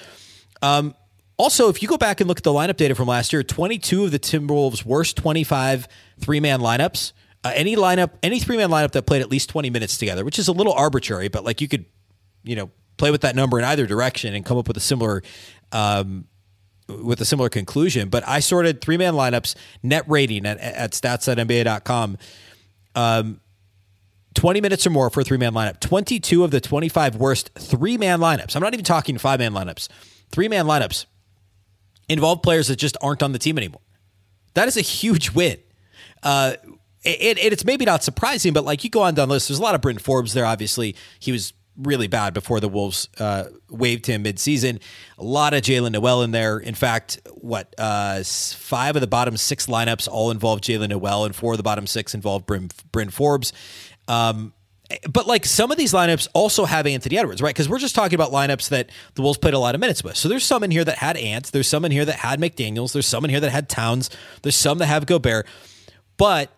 Um, 0.62 0.96
also, 1.38 1.70
if 1.70 1.84
you 1.84 1.88
go 1.88 1.98
back 1.98 2.20
and 2.20 2.28
look 2.28 2.40
at 2.40 2.44
the 2.44 2.52
lineup 2.52 2.78
data 2.78 2.96
from 2.96 3.08
last 3.08 3.32
year, 3.32 3.44
22 3.44 4.06
of 4.06 4.12
the 4.12 4.18
Timberwolves' 4.18 4.84
worst 4.84 5.16
25 5.18 5.88
three 6.20 6.40
man 6.40 6.60
lineups. 6.60 7.14
Uh, 7.44 7.52
any 7.54 7.76
lineup, 7.76 8.12
any 8.24 8.40
three 8.40 8.58
man 8.58 8.70
lineup 8.70 8.92
that 8.92 9.06
played 9.06 9.22
at 9.22 9.30
least 9.30 9.50
20 9.50 9.70
minutes 9.70 9.98
together, 9.98 10.26
which 10.26 10.40
is 10.40 10.48
a 10.48 10.52
little 10.52 10.74
arbitrary, 10.74 11.28
but 11.28 11.46
like 11.46 11.62
you 11.62 11.68
could, 11.68 11.86
you 12.44 12.56
know, 12.56 12.72
play 12.98 13.12
with 13.12 13.22
that 13.22 13.36
number 13.36 13.60
in 13.60 13.66
either 13.66 13.86
direction 13.86 14.34
and 14.34 14.44
come 14.44 14.58
up 14.58 14.68
with 14.68 14.76
a 14.76 14.82
similar 14.82 15.22
um, 15.72 16.26
with 16.88 17.22
a 17.22 17.26
similar 17.26 17.50
conclusion. 17.50 18.10
But 18.10 18.28
I 18.28 18.40
sorted 18.40 18.82
three 18.82 18.98
man 18.98 19.14
lineups, 19.14 19.56
net 19.84 20.04
rating 20.08 20.46
at, 20.46 20.58
at 20.60 20.92
stats.nba.com. 20.92 22.18
Um, 22.96 23.42
20 24.34 24.62
minutes 24.62 24.86
or 24.86 24.92
more 24.92 25.10
for 25.10 25.22
a 25.22 25.24
three 25.24 25.38
man 25.38 25.54
lineup. 25.54 25.80
22 25.80 26.44
of 26.44 26.52
the 26.52 26.62
25 26.62 27.16
worst 27.16 27.50
three 27.56 27.98
man 27.98 28.20
lineups. 28.20 28.56
I'm 28.56 28.62
not 28.62 28.74
even 28.74 28.86
talking 28.86 29.18
five 29.18 29.40
man 29.40 29.54
lineups. 29.54 29.88
Three 30.32 30.48
man 30.48 30.66
lineups 30.66 31.06
involve 32.08 32.42
players 32.42 32.68
that 32.68 32.78
just 32.78 32.98
aren't 33.02 33.24
on 33.24 33.32
the 33.32 33.40
team 33.40 33.58
anymore. 33.58 33.82
That 34.54 34.68
is 34.68 34.78
a 34.78 34.82
huge 34.82 35.32
win. 35.32 35.58
Uh, 36.24 36.54
it, 37.04 37.38
it, 37.38 37.54
it's 37.54 37.66
maybe 37.66 37.86
not 37.86 38.04
surprising, 38.04 38.54
but 38.54 38.64
like 38.66 38.84
you 38.84 38.90
go 38.90 39.02
on 39.02 39.16
down 39.16 39.28
the 39.28 39.36
list, 39.36 39.48
there's 39.48 39.60
a 39.60 39.62
lot 39.62 39.76
of 39.76 39.82
Bryn 39.82 39.98
Forbes 39.98 40.34
there. 40.34 40.46
Obviously, 40.46 40.96
he 41.20 41.32
was 41.32 41.54
really 41.78 42.08
bad 42.08 42.34
before 42.34 42.60
the 42.60 42.68
Wolves 42.68 43.08
uh, 43.20 43.46
waived 43.70 44.06
him 44.06 44.24
midseason. 44.24 44.82
A 45.18 45.24
lot 45.24 45.54
of 45.54 45.62
Jaylen 45.62 45.92
Nowell 45.92 46.24
in 46.24 46.32
there. 46.32 46.58
In 46.58 46.76
fact, 46.76 47.20
what 47.36 47.74
uh, 47.78 48.24
five 48.24 48.96
of 48.96 49.02
the 49.02 49.08
bottom 49.08 49.38
six 49.38 49.68
lineups 49.68 50.08
all 50.08 50.32
involved 50.32 50.64
Jaylen 50.64 50.90
Nowell, 50.90 51.26
and 51.26 51.36
four 51.36 51.54
of 51.54 51.58
the 51.58 51.64
bottom 51.64 51.88
six 51.88 52.14
involved 52.14 52.46
Bryn, 52.46 52.70
Bryn 52.92 53.10
Forbes. 53.10 53.54
Um, 54.08 54.54
but 55.12 55.28
like 55.28 55.46
some 55.46 55.70
of 55.70 55.78
these 55.78 55.94
lineups 55.94 56.28
also 56.34 56.66
have 56.66 56.88
Anthony 56.88 57.18
Edwards, 57.18 57.42
right? 57.42 57.54
Because 57.54 57.68
we're 57.68 57.80
just 57.80 57.94
talking 57.94 58.16
about 58.16 58.32
lineups 58.32 58.70
that 58.70 58.90
the 59.16 59.22
Wolves 59.22 59.38
played 59.38 59.54
a 59.54 59.60
lot 59.60 59.76
of 59.76 59.82
minutes 59.82 60.04
with. 60.04 60.16
So 60.16 60.30
there's 60.30 60.46
some 60.46 60.64
in 60.64 60.72
here 60.72 60.86
that 60.86 60.98
had 60.98 61.18
Ant. 61.18 61.52
There's 61.52 61.68
some 61.68 61.84
in 61.84 61.92
here 61.92 62.06
that 62.06 62.16
had 62.16 62.40
McDaniels. 62.40 62.94
There's 62.94 63.06
some 63.06 63.26
in 63.26 63.30
here 63.30 63.42
that 63.42 63.50
had 63.50 63.68
Towns. 63.68 64.10
There's 64.44 64.56
some 64.56 64.78
that 64.78 64.86
have 64.86 65.06
Gobert. 65.06 65.46
But 66.16 66.57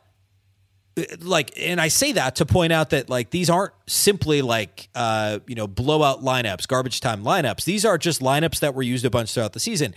like 1.22 1.52
and 1.58 1.80
i 1.82 1.88
say 1.88 2.12
that 2.12 2.36
to 2.36 2.46
point 2.46 2.72
out 2.72 2.92
that 2.92 3.10
like 3.10 3.30
these 3.32 3.50
aren't 3.50 3.74
simply 3.88 4.42
like 4.42 4.90
uh 4.96 5.40
you 5.48 5.56
know 5.56 5.68
blowout 5.68 6.22
lineups 6.22 6.68
garbage 6.68 7.02
time 7.02 7.24
lineups. 7.24 7.64
These 7.64 7.86
are 7.86 7.98
just 7.98 8.22
lineups 8.22 8.60
that 8.60 8.74
were 8.76 8.82
used 8.82 9.06
a 9.06 9.10
bunch 9.10 9.34
throughout 9.34 9.54
the 9.54 9.60
season. 9.60 9.94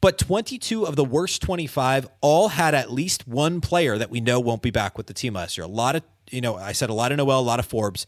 But 0.00 0.18
22 0.18 0.84
of 0.84 0.96
the 0.96 1.04
worst 1.04 1.42
25 1.42 2.08
all 2.20 2.48
had 2.48 2.74
at 2.74 2.90
least 2.90 3.28
one 3.28 3.60
player 3.60 3.96
that 3.96 4.10
we 4.10 4.20
know 4.20 4.40
won't 4.40 4.62
be 4.62 4.72
back 4.72 4.98
with 4.98 5.06
the 5.06 5.14
team 5.14 5.34
last 5.34 5.56
year. 5.56 5.64
A 5.64 5.68
lot 5.68 5.96
of 5.96 6.02
you 6.30 6.40
know 6.40 6.56
i 6.56 6.72
said 6.72 6.90
a 6.90 6.94
lot 6.94 7.12
of 7.12 7.18
nowell 7.18 7.40
a 7.40 7.42
lot 7.42 7.58
of 7.58 7.66
forbes 7.66 8.06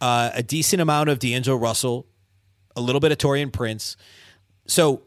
uh, 0.00 0.30
a 0.34 0.42
decent 0.42 0.80
amount 0.80 1.08
of 1.08 1.18
d'angelo 1.18 1.56
russell 1.56 2.06
a 2.76 2.80
little 2.80 3.00
bit 3.00 3.10
of 3.10 3.18
taurean 3.18 3.52
prince. 3.52 3.96
So 4.66 5.02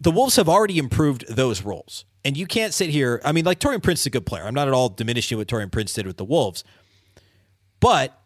the 0.00 0.10
wolves 0.10 0.36
have 0.36 0.48
already 0.48 0.78
improved 0.78 1.24
those 1.28 1.62
roles 1.62 2.04
and 2.24 2.36
you 2.36 2.46
can't 2.46 2.74
sit 2.74 2.90
here. 2.90 3.20
I 3.24 3.32
mean, 3.32 3.44
like 3.44 3.60
Taurean 3.60 3.82
Prince 3.82 4.00
is 4.00 4.06
a 4.06 4.10
good 4.10 4.26
player. 4.26 4.44
I'm 4.44 4.54
not 4.54 4.68
at 4.68 4.74
all 4.74 4.88
diminishing 4.88 5.38
what 5.38 5.46
Taurean 5.46 5.70
Prince 5.70 5.94
did 5.94 6.06
with 6.06 6.16
the 6.16 6.24
Wolves. 6.24 6.64
But 7.80 8.20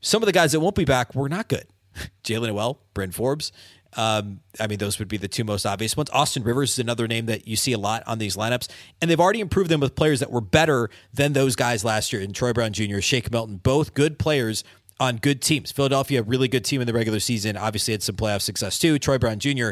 some 0.00 0.22
of 0.22 0.26
the 0.26 0.32
guys 0.32 0.52
that 0.52 0.60
won't 0.60 0.74
be 0.74 0.84
back 0.84 1.14
were 1.14 1.28
not 1.28 1.48
good. 1.48 1.66
Jaylen 2.24 2.48
Nowell, 2.48 2.80
Bryn 2.94 3.12
Forbes. 3.12 3.52
Um, 3.96 4.40
I 4.60 4.66
mean, 4.66 4.78
those 4.78 4.98
would 4.98 5.08
be 5.08 5.16
the 5.16 5.28
two 5.28 5.44
most 5.44 5.64
obvious 5.64 5.96
ones. 5.96 6.10
Austin 6.10 6.42
Rivers 6.42 6.72
is 6.72 6.78
another 6.78 7.06
name 7.06 7.26
that 7.26 7.46
you 7.46 7.56
see 7.56 7.72
a 7.72 7.78
lot 7.78 8.02
on 8.06 8.18
these 8.18 8.36
lineups, 8.36 8.68
and 9.00 9.10
they've 9.10 9.20
already 9.20 9.40
improved 9.40 9.70
them 9.70 9.80
with 9.80 9.94
players 9.94 10.20
that 10.20 10.30
were 10.30 10.40
better 10.40 10.90
than 11.14 11.32
those 11.32 11.56
guys 11.56 11.84
last 11.84 12.12
year. 12.12 12.20
And 12.20 12.34
Troy 12.34 12.52
Brown 12.52 12.72
Jr., 12.72 13.00
Shake 13.00 13.30
Milton, 13.30 13.56
both 13.58 13.94
good 13.94 14.18
players 14.18 14.64
on 14.98 15.16
good 15.16 15.40
teams. 15.40 15.72
Philadelphia, 15.72 16.22
really 16.22 16.48
good 16.48 16.64
team 16.64 16.80
in 16.80 16.86
the 16.86 16.92
regular 16.92 17.20
season. 17.20 17.56
Obviously, 17.56 17.92
had 17.92 18.02
some 18.02 18.16
playoff 18.16 18.42
success 18.42 18.78
too. 18.78 18.98
Troy 18.98 19.18
Brown 19.18 19.38
Jr 19.38 19.70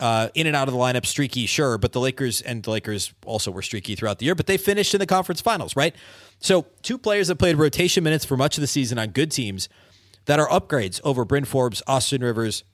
uh, 0.00 0.28
in 0.34 0.46
and 0.46 0.54
out 0.54 0.68
of 0.68 0.74
the 0.74 0.80
lineup, 0.80 1.06
streaky, 1.06 1.46
sure, 1.46 1.78
but 1.78 1.92
the 1.92 2.00
Lakers 2.00 2.40
and 2.40 2.62
the 2.62 2.70
Lakers 2.70 3.12
also 3.24 3.50
were 3.50 3.62
streaky 3.62 3.94
throughout 3.94 4.18
the 4.18 4.26
year, 4.26 4.34
but 4.34 4.46
they 4.46 4.56
finished 4.56 4.94
in 4.94 5.00
the 5.00 5.06
conference 5.06 5.40
finals, 5.40 5.74
right? 5.76 5.94
So, 6.38 6.66
two 6.82 6.98
players 6.98 7.28
that 7.28 7.36
played 7.36 7.56
rotation 7.56 8.04
minutes 8.04 8.24
for 8.24 8.36
much 8.36 8.58
of 8.58 8.60
the 8.60 8.66
season 8.66 8.98
on 8.98 9.10
good 9.10 9.30
teams 9.30 9.68
that 10.26 10.38
are 10.38 10.48
upgrades 10.48 11.00
over 11.02 11.24
Bryn 11.24 11.44
Forbes, 11.44 11.82
Austin 11.86 12.22
Rivers, 12.22 12.64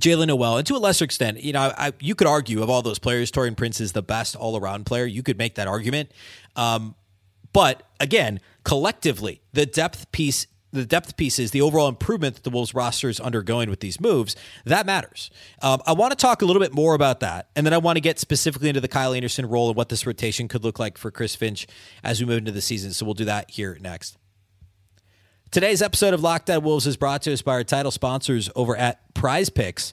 Jaylen 0.00 0.28
Nowell, 0.28 0.56
and 0.56 0.66
to 0.66 0.76
a 0.76 0.78
lesser 0.78 1.04
extent, 1.04 1.42
you 1.42 1.52
know, 1.52 1.72
I, 1.76 1.92
you 2.00 2.14
could 2.14 2.26
argue 2.26 2.62
of 2.62 2.70
all 2.70 2.82
those 2.82 2.98
players, 2.98 3.30
Taurean 3.30 3.56
Prince 3.56 3.80
is 3.80 3.92
the 3.92 4.02
best 4.02 4.36
all 4.36 4.56
around 4.56 4.86
player. 4.86 5.04
You 5.04 5.22
could 5.22 5.38
make 5.38 5.56
that 5.56 5.68
argument. 5.68 6.12
Um, 6.56 6.94
but 7.52 7.82
again, 8.00 8.40
collectively, 8.64 9.42
the 9.52 9.66
depth 9.66 10.10
piece 10.12 10.46
the 10.72 10.86
depth 10.86 11.16
pieces, 11.16 11.50
the 11.50 11.60
overall 11.60 11.88
improvement 11.88 12.34
that 12.34 12.44
the 12.44 12.50
Wolves 12.50 12.74
roster 12.74 13.08
is 13.08 13.20
undergoing 13.20 13.68
with 13.68 13.80
these 13.80 14.00
moves, 14.00 14.34
that 14.64 14.86
matters. 14.86 15.30
Um, 15.60 15.80
I 15.86 15.92
want 15.92 16.12
to 16.12 16.16
talk 16.16 16.42
a 16.42 16.46
little 16.46 16.60
bit 16.60 16.74
more 16.74 16.94
about 16.94 17.20
that, 17.20 17.50
and 17.54 17.66
then 17.66 17.74
I 17.74 17.78
want 17.78 17.96
to 17.96 18.00
get 18.00 18.18
specifically 18.18 18.68
into 18.68 18.80
the 18.80 18.88
Kyle 18.88 19.12
Anderson 19.12 19.46
role 19.46 19.68
and 19.68 19.76
what 19.76 19.90
this 19.90 20.06
rotation 20.06 20.48
could 20.48 20.64
look 20.64 20.78
like 20.78 20.96
for 20.96 21.10
Chris 21.10 21.34
Finch 21.36 21.66
as 22.02 22.20
we 22.20 22.26
move 22.26 22.38
into 22.38 22.52
the 22.52 22.62
season. 22.62 22.92
So 22.92 23.04
we'll 23.04 23.14
do 23.14 23.26
that 23.26 23.50
here 23.50 23.78
next. 23.80 24.16
Today's 25.50 25.82
episode 25.82 26.14
of 26.14 26.22
Locked 26.22 26.48
On 26.48 26.62
Wolves 26.64 26.86
is 26.86 26.96
brought 26.96 27.20
to 27.22 27.32
us 27.32 27.42
by 27.42 27.52
our 27.52 27.64
title 27.64 27.90
sponsors 27.90 28.48
over 28.56 28.74
at 28.74 29.12
Prize 29.12 29.50
Picks. 29.50 29.92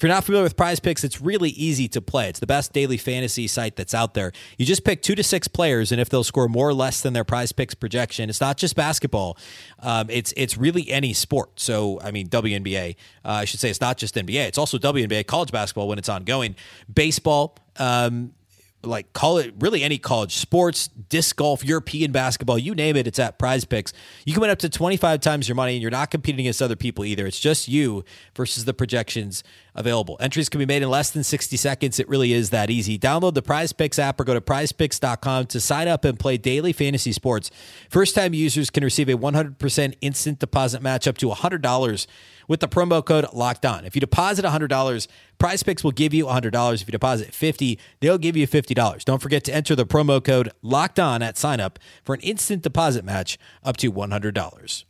If 0.00 0.04
you're 0.04 0.14
not 0.14 0.24
familiar 0.24 0.44
with 0.44 0.56
Prize 0.56 0.80
Picks, 0.80 1.04
it's 1.04 1.20
really 1.20 1.50
easy 1.50 1.86
to 1.88 2.00
play. 2.00 2.30
It's 2.30 2.40
the 2.40 2.46
best 2.46 2.72
daily 2.72 2.96
fantasy 2.96 3.46
site 3.46 3.76
that's 3.76 3.92
out 3.92 4.14
there. 4.14 4.32
You 4.56 4.64
just 4.64 4.82
pick 4.82 5.02
two 5.02 5.14
to 5.14 5.22
six 5.22 5.46
players, 5.46 5.92
and 5.92 6.00
if 6.00 6.08
they'll 6.08 6.24
score 6.24 6.48
more 6.48 6.66
or 6.66 6.72
less 6.72 7.02
than 7.02 7.12
their 7.12 7.22
Prize 7.22 7.52
Picks 7.52 7.74
projection, 7.74 8.30
it's 8.30 8.40
not 8.40 8.56
just 8.56 8.74
basketball. 8.74 9.36
Um, 9.80 10.08
it's 10.08 10.32
it's 10.38 10.56
really 10.56 10.90
any 10.90 11.12
sport. 11.12 11.60
So 11.60 12.00
I 12.00 12.12
mean 12.12 12.28
WNBA. 12.28 12.96
Uh, 13.26 13.28
I 13.28 13.44
should 13.44 13.60
say 13.60 13.68
it's 13.68 13.82
not 13.82 13.98
just 13.98 14.14
NBA. 14.14 14.46
It's 14.46 14.56
also 14.56 14.78
WNBA, 14.78 15.26
college 15.26 15.52
basketball 15.52 15.86
when 15.86 15.98
it's 15.98 16.08
ongoing, 16.08 16.56
baseball. 16.90 17.58
Um, 17.76 18.32
like 18.82 19.12
call 19.12 19.38
it 19.38 19.54
really 19.58 19.82
any 19.82 19.98
college 19.98 20.36
sports, 20.36 20.88
disc 20.88 21.36
golf, 21.36 21.64
European 21.64 22.12
basketball, 22.12 22.58
you 22.58 22.74
name 22.74 22.96
it, 22.96 23.06
it's 23.06 23.18
at 23.18 23.38
prize 23.38 23.64
picks. 23.64 23.92
You 24.24 24.32
can 24.32 24.40
win 24.40 24.50
up 24.50 24.58
to 24.60 24.68
25 24.68 25.20
times 25.20 25.48
your 25.48 25.54
money 25.54 25.74
and 25.74 25.82
you're 25.82 25.90
not 25.90 26.10
competing 26.10 26.40
against 26.40 26.62
other 26.62 26.76
people 26.76 27.04
either. 27.04 27.26
It's 27.26 27.40
just 27.40 27.68
you 27.68 28.04
versus 28.34 28.64
the 28.64 28.74
projections 28.74 29.44
available. 29.74 30.16
Entries 30.20 30.48
can 30.48 30.58
be 30.58 30.66
made 30.66 30.82
in 30.82 30.90
less 30.90 31.10
than 31.10 31.22
60 31.22 31.56
seconds. 31.56 32.00
It 32.00 32.08
really 32.08 32.32
is 32.32 32.50
that 32.50 32.70
easy. 32.70 32.98
Download 32.98 33.34
the 33.34 33.42
prize 33.42 33.72
picks 33.72 33.98
app 33.98 34.18
or 34.20 34.24
go 34.24 34.34
to 34.34 34.40
prizepicks.com 34.40 35.46
to 35.46 35.60
sign 35.60 35.88
up 35.88 36.04
and 36.04 36.18
play 36.18 36.36
daily 36.36 36.72
fantasy 36.72 37.12
sports. 37.12 37.50
First 37.88 38.14
time 38.14 38.34
users 38.34 38.70
can 38.70 38.84
receive 38.84 39.08
a 39.08 39.16
100% 39.16 39.94
instant 40.00 40.38
deposit 40.38 40.82
match 40.82 41.06
up 41.06 41.18
to 41.18 41.28
$100 41.28 42.06
with 42.50 42.58
the 42.58 42.66
promo 42.66 43.02
code 43.02 43.24
locked 43.32 43.64
on. 43.64 43.84
If 43.84 43.94
you 43.94 44.00
deposit 44.00 44.44
$100, 44.44 45.06
Prize 45.38 45.62
Picks 45.62 45.84
will 45.84 45.92
give 45.92 46.12
you 46.12 46.26
$100. 46.26 46.82
If 46.82 46.88
you 46.88 46.90
deposit 46.90 47.32
50, 47.32 47.78
they'll 48.00 48.18
give 48.18 48.36
you 48.36 48.48
$50. 48.48 49.04
Don't 49.04 49.22
forget 49.22 49.44
to 49.44 49.54
enter 49.54 49.76
the 49.76 49.86
promo 49.86 50.22
code 50.22 50.50
locked 50.60 50.98
on 50.98 51.22
at 51.22 51.38
sign 51.38 51.60
up 51.60 51.78
for 52.02 52.12
an 52.12 52.20
instant 52.22 52.64
deposit 52.64 53.04
match 53.04 53.38
up 53.62 53.76
to 53.76 53.92
$100. 53.92 54.84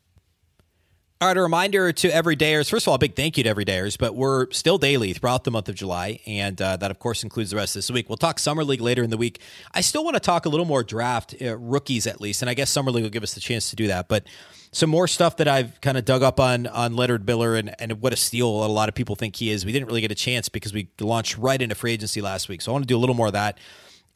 All 1.22 1.28
right, 1.28 1.36
a 1.36 1.42
reminder 1.42 1.92
to 1.92 2.08
everydayers. 2.08 2.70
First 2.70 2.84
of 2.84 2.88
all, 2.88 2.94
a 2.94 2.98
big 2.98 3.14
thank 3.14 3.36
you 3.36 3.44
to 3.44 3.54
everydayers, 3.54 3.98
but 3.98 4.14
we're 4.14 4.50
still 4.52 4.78
daily 4.78 5.12
throughout 5.12 5.44
the 5.44 5.50
month 5.50 5.68
of 5.68 5.74
July, 5.74 6.18
and 6.26 6.58
uh, 6.62 6.78
that, 6.78 6.90
of 6.90 6.98
course, 6.98 7.22
includes 7.22 7.50
the 7.50 7.56
rest 7.56 7.76
of 7.76 7.80
this 7.80 7.90
week. 7.90 8.08
We'll 8.08 8.16
talk 8.16 8.38
Summer 8.38 8.64
League 8.64 8.80
later 8.80 9.02
in 9.02 9.10
the 9.10 9.18
week. 9.18 9.38
I 9.74 9.82
still 9.82 10.02
want 10.02 10.14
to 10.14 10.20
talk 10.20 10.46
a 10.46 10.48
little 10.48 10.64
more 10.64 10.82
draft, 10.82 11.34
uh, 11.42 11.58
rookies 11.58 12.06
at 12.06 12.22
least, 12.22 12.40
and 12.40 12.48
I 12.48 12.54
guess 12.54 12.70
Summer 12.70 12.90
League 12.90 13.02
will 13.02 13.10
give 13.10 13.22
us 13.22 13.34
the 13.34 13.40
chance 13.40 13.68
to 13.68 13.76
do 13.76 13.86
that. 13.88 14.08
But 14.08 14.24
some 14.72 14.88
more 14.88 15.06
stuff 15.06 15.36
that 15.36 15.46
I've 15.46 15.78
kind 15.82 15.98
of 15.98 16.06
dug 16.06 16.22
up 16.22 16.40
on 16.40 16.66
on 16.68 16.96
Leonard 16.96 17.26
Miller 17.26 17.54
and, 17.54 17.74
and 17.78 18.00
what 18.00 18.14
a 18.14 18.16
steal 18.16 18.48
a 18.48 18.64
lot 18.64 18.88
of 18.88 18.94
people 18.94 19.14
think 19.14 19.36
he 19.36 19.50
is. 19.50 19.66
We 19.66 19.72
didn't 19.72 19.88
really 19.88 20.00
get 20.00 20.10
a 20.10 20.14
chance 20.14 20.48
because 20.48 20.72
we 20.72 20.88
launched 21.00 21.36
right 21.36 21.60
into 21.60 21.74
free 21.74 21.92
agency 21.92 22.22
last 22.22 22.48
week, 22.48 22.62
so 22.62 22.70
I 22.70 22.72
want 22.72 22.84
to 22.84 22.88
do 22.88 22.96
a 22.96 22.98
little 22.98 23.14
more 23.14 23.26
of 23.26 23.34
that 23.34 23.58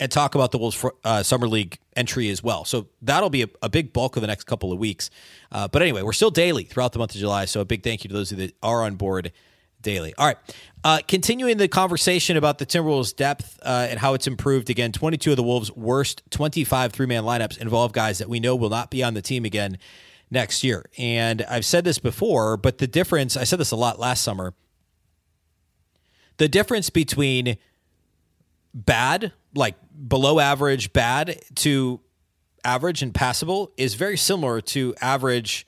and 0.01 0.11
talk 0.11 0.35
about 0.35 0.51
the 0.51 0.59
Wolves 0.59 0.85
uh, 1.05 1.23
Summer 1.23 1.49
League 1.49 1.79
entry 1.97 2.29
as 2.29 2.43
well. 2.43 2.65
So 2.65 2.89
that'll 3.03 3.31
be 3.31 3.43
a, 3.43 3.49
a 3.63 3.69
big 3.69 3.93
bulk 3.93 4.17
of 4.17 4.21
the 4.23 4.27
next 4.27 4.45
couple 4.45 4.73
of 4.73 4.79
weeks. 4.79 5.11
Uh, 5.53 5.69
but 5.69 5.83
anyway, 5.83 6.03
we're 6.03 6.13
still 6.13 6.31
daily 6.31 6.65
throughout 6.65 6.93
the 6.93 6.99
month 6.99 7.15
of 7.15 7.21
July. 7.21 7.45
So 7.45 7.61
a 7.61 7.65
big 7.65 7.83
thank 7.83 8.05
you 8.05 8.09
to 8.09 8.15
those 8.15 8.31
that 8.31 8.55
are 8.63 8.83
on 8.83 8.97
board 8.97 9.33
daily. 9.85 10.15
All 10.19 10.27
right. 10.27 10.37
Uh, 10.83 10.99
continuing 11.07 11.57
the 11.57 11.69
conversation 11.69 12.37
about 12.37 12.59
the 12.59 12.67
Timberwolves' 12.67 13.15
depth 13.15 13.59
uh, 13.63 13.87
and 13.89 13.99
how 14.01 14.15
it's 14.15 14.27
improved 14.27 14.69
again, 14.69 14.91
22 14.93 15.31
of 15.31 15.37
the 15.37 15.43
Wolves' 15.43 15.71
worst 15.73 16.23
25 16.31 16.93
three 16.93 17.07
man 17.07 17.23
lineups 17.23 17.59
involve 17.59 17.93
guys 17.93 18.19
that 18.19 18.29
we 18.29 18.41
know 18.41 18.57
will 18.57 18.71
not 18.71 18.91
be 18.91 19.03
on 19.03 19.15
the 19.15 19.23
team 19.23 19.45
again 19.45 19.79
next 20.31 20.65
year. 20.65 20.85
And 20.99 21.43
I've 21.43 21.65
said 21.65 21.85
this 21.85 21.99
before, 21.99 22.57
but 22.57 22.79
the 22.79 22.87
difference, 22.87 23.37
I 23.37 23.45
said 23.45 23.61
this 23.61 23.71
a 23.71 23.77
lot 23.77 23.99
last 24.01 24.23
summer. 24.23 24.53
The 26.39 26.49
difference 26.49 26.91
between 26.91 27.57
bad, 28.75 29.33
like 29.55 29.77
below 30.09 30.41
average, 30.41 30.93
bad 30.93 31.41
to 31.57 32.01
average 32.65 33.03
and 33.03 33.15
passable 33.15 33.73
is 33.77 33.95
very 33.95 34.17
similar 34.17 34.61
to 34.61 34.95
average, 35.01 35.67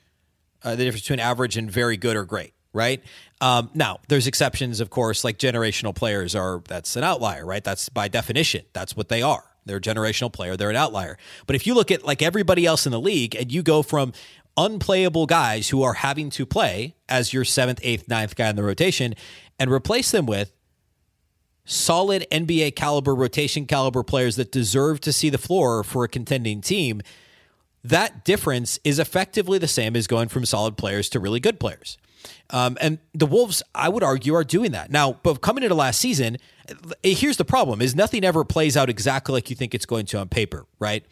uh, 0.63 0.71
the 0.71 0.83
difference 0.83 1.03
between 1.03 1.19
average 1.19 1.57
and 1.57 1.69
very 1.69 1.97
good 1.97 2.15
or 2.15 2.25
great, 2.25 2.53
right? 2.73 3.03
Um, 3.39 3.69
now, 3.73 3.99
there's 4.07 4.27
exceptions, 4.27 4.79
of 4.79 4.89
course, 4.89 5.23
like 5.23 5.37
generational 5.37 5.95
players 5.95 6.35
are, 6.35 6.61
that's 6.67 6.95
an 6.95 7.03
outlier, 7.03 7.45
right? 7.45 7.63
That's 7.63 7.89
by 7.89 8.07
definition, 8.07 8.65
that's 8.73 8.95
what 8.95 9.09
they 9.09 9.21
are. 9.21 9.43
They're 9.65 9.77
a 9.77 9.81
generational 9.81 10.31
player, 10.31 10.57
they're 10.57 10.69
an 10.69 10.75
outlier. 10.75 11.17
But 11.45 11.55
if 11.55 11.67
you 11.67 11.75
look 11.75 11.91
at 11.91 12.03
like 12.03 12.21
everybody 12.21 12.65
else 12.65 12.85
in 12.85 12.91
the 12.91 13.01
league 13.01 13.35
and 13.35 13.51
you 13.51 13.61
go 13.61 13.83
from 13.83 14.13
unplayable 14.55 15.27
guys 15.27 15.69
who 15.69 15.83
are 15.83 15.93
having 15.93 16.29
to 16.31 16.45
play 16.45 16.95
as 17.07 17.31
your 17.31 17.45
seventh, 17.45 17.79
eighth, 17.83 18.07
ninth 18.07 18.35
guy 18.35 18.49
in 18.49 18.55
the 18.55 18.63
rotation 18.63 19.13
and 19.59 19.71
replace 19.71 20.11
them 20.11 20.25
with 20.25 20.51
solid 21.67 22.25
NBA 22.31 22.75
caliber, 22.75 23.13
rotation 23.13 23.67
caliber 23.67 24.01
players 24.01 24.37
that 24.37 24.51
deserve 24.51 25.01
to 25.01 25.13
see 25.13 25.29
the 25.29 25.37
floor 25.37 25.83
for 25.83 26.03
a 26.03 26.07
contending 26.07 26.61
team, 26.61 27.01
that 27.83 28.25
difference 28.25 28.79
is 28.83 28.97
effectively 28.97 29.59
the 29.59 29.67
same 29.67 29.95
as 29.95 30.07
going 30.07 30.29
from 30.29 30.45
solid 30.45 30.77
players 30.77 31.09
to 31.09 31.19
really 31.19 31.39
good 31.39 31.59
players. 31.59 31.97
Um, 32.49 32.77
and 32.81 32.99
the 33.13 33.25
Wolves, 33.25 33.61
I 33.75 33.89
would 33.89 34.03
argue, 34.03 34.33
are 34.33 34.43
doing 34.43 34.71
that 34.71 34.89
now. 34.89 35.19
But 35.23 35.41
coming 35.41 35.63
into 35.63 35.75
last 35.75 35.99
season, 35.99 36.37
here's 37.03 37.37
the 37.37 37.45
problem: 37.45 37.81
is 37.81 37.95
nothing 37.95 38.23
ever 38.23 38.43
plays 38.43 38.77
out 38.77 38.89
exactly 38.89 39.33
like 39.33 39.49
you 39.49 39.55
think 39.55 39.73
it's 39.73 39.85
going 39.85 40.05
to 40.07 40.19
on 40.19 40.29
paper, 40.29 40.65
right? 40.79 41.05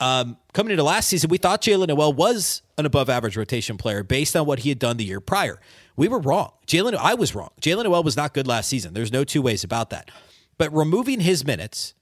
Um, 0.00 0.36
coming 0.52 0.72
into 0.72 0.82
last 0.82 1.08
season, 1.08 1.30
we 1.30 1.38
thought 1.38 1.62
Jaylen 1.62 1.88
Nowell 1.88 2.12
was 2.12 2.62
an 2.76 2.86
above 2.86 3.08
average 3.08 3.36
rotation 3.36 3.76
player 3.76 4.02
based 4.02 4.34
on 4.34 4.44
what 4.46 4.60
he 4.60 4.68
had 4.68 4.78
done 4.78 4.96
the 4.96 5.04
year 5.04 5.20
prior. 5.20 5.60
We 5.96 6.08
were 6.08 6.18
wrong. 6.18 6.52
Jaylen, 6.66 6.94
I 6.94 7.14
was 7.14 7.34
wrong. 7.34 7.50
Jaylen 7.60 7.84
Nowell 7.84 8.02
was 8.02 8.16
not 8.16 8.34
good 8.34 8.46
last 8.46 8.68
season. 8.68 8.94
There's 8.94 9.12
no 9.12 9.24
two 9.24 9.40
ways 9.40 9.62
about 9.62 9.90
that. 9.90 10.10
But 10.58 10.74
removing 10.74 11.20
his 11.20 11.44
minutes 11.46 11.94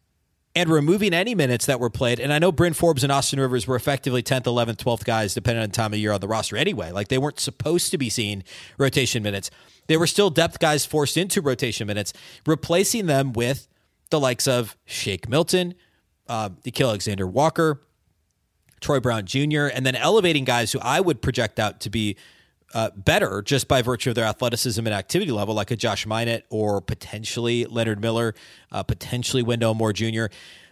and 0.55 0.69
removing 0.71 1.15
any 1.15 1.35
minutes 1.35 1.67
that 1.67 1.81
were 1.81 1.91
played, 1.91 2.19
and 2.19 2.33
I 2.33 2.39
know 2.39 2.53
Bryn 2.53 2.73
Forbes 2.73 3.03
and 3.03 3.13
Austin 3.13 3.41
Rivers 3.41 3.67
were 3.67 3.77
effectively 3.77 4.23
10th, 4.23 4.45
11th, 4.45 4.77
12th 4.77 5.05
guys, 5.05 5.35
depending 5.35 5.63
on 5.63 5.71
time 5.71 5.93
of 5.93 5.99
year 5.99 6.13
on 6.13 6.21
the 6.21 6.29
roster 6.29 6.57
anyway. 6.57 6.91
Like 6.91 7.09
they 7.09 7.19
weren't 7.19 7.41
supposed 7.41 7.91
to 7.91 7.99
be 7.99 8.11
seeing 8.11 8.43
rotation 8.79 9.23
minutes. 9.23 9.51
They 9.87 9.97
were 9.97 10.07
still 10.07 10.31
depth 10.31 10.59
guys 10.59 10.85
forced 10.85 11.17
into 11.17 11.41
rotation 11.41 11.87
minutes, 11.87 12.13
replacing 12.47 13.07
them 13.07 13.33
with 13.33 13.69
the 14.11 14.21
likes 14.21 14.47
of 14.47 14.77
Shake 14.85 15.29
Milton, 15.29 15.75
uh, 16.29 16.51
Nickeil 16.65 16.89
Alexander 16.89 17.27
Walker, 17.27 17.83
Troy 18.81 19.01
Brown 19.01 19.27
Jr., 19.27 19.67
and 19.67 19.87
then 19.87 19.97
elevating 19.97 20.45
guys 20.45 20.73
who 20.73 20.79
I 20.81 21.01
would 21.01 21.23
project 21.23 21.59
out 21.59 21.81
to 21.81 21.91
be 21.91 22.17
uh, 22.75 22.91
better 22.97 23.43
just 23.43 23.69
by 23.69 23.83
virtue 23.83 24.11
of 24.11 24.17
their 24.17 24.25
athleticism 24.25 24.81
and 24.87 24.95
activity 24.95 25.31
level, 25.31 25.55
like 25.55 25.71
a 25.71 25.77
Josh 25.77 26.07
Minott 26.07 26.43
or 26.51 26.81
potentially 26.81 27.65
Leonard 27.65 28.01
Miller, 28.01 28.35
uh, 28.71 28.83
potentially 28.83 29.43
Wendell 29.43 29.75
Moore 29.75 29.93
Jr. 29.93 30.27